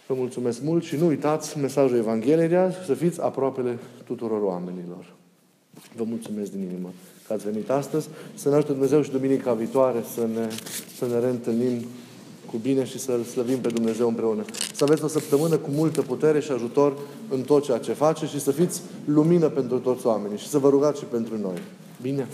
Vă 0.06 0.14
mulțumesc 0.14 0.62
mult 0.62 0.84
și 0.84 0.96
nu 0.96 1.06
uitați 1.06 1.58
mesajul 1.58 1.96
Evangheliei 1.96 2.48
de 2.48 2.56
azi, 2.56 2.76
să 2.86 2.94
fiți 2.94 3.20
aproapele 3.20 3.78
tuturor 4.04 4.42
oamenilor. 4.42 5.14
Vă 5.96 6.04
mulțumesc 6.04 6.50
din 6.50 6.60
inimă 6.60 6.92
că 7.28 7.34
ați 7.34 7.44
venit 7.44 7.70
astăzi. 7.70 8.08
Să 8.34 8.48
ne 8.48 8.54
ajute 8.54 8.72
Dumnezeu 8.72 9.02
și 9.02 9.10
duminica 9.10 9.52
viitoare 9.52 10.04
să 10.14 10.20
ne, 10.34 10.48
să 10.96 11.06
ne 11.06 11.18
reîntâlnim 11.18 11.86
cu 12.50 12.56
bine 12.56 12.84
și 12.84 12.98
să-L 12.98 13.22
slăvim 13.22 13.58
pe 13.58 13.68
Dumnezeu 13.68 14.08
împreună. 14.08 14.44
Să 14.74 14.84
aveți 14.84 15.04
o 15.04 15.08
săptămână 15.08 15.56
cu 15.56 15.70
multă 15.70 16.02
putere 16.02 16.40
și 16.40 16.50
ajutor 16.50 16.98
în 17.28 17.40
tot 17.40 17.64
ceea 17.64 17.78
ce 17.78 17.92
face 17.92 18.26
și 18.26 18.40
să 18.40 18.50
fiți 18.50 18.82
lumină 19.04 19.48
pentru 19.48 19.78
toți 19.78 20.06
oamenii 20.06 20.38
și 20.38 20.48
să 20.48 20.58
vă 20.58 20.68
rugați 20.68 20.98
și 20.98 21.04
pentru 21.04 21.38
noi. 21.38 21.58
Bine? 22.02 22.28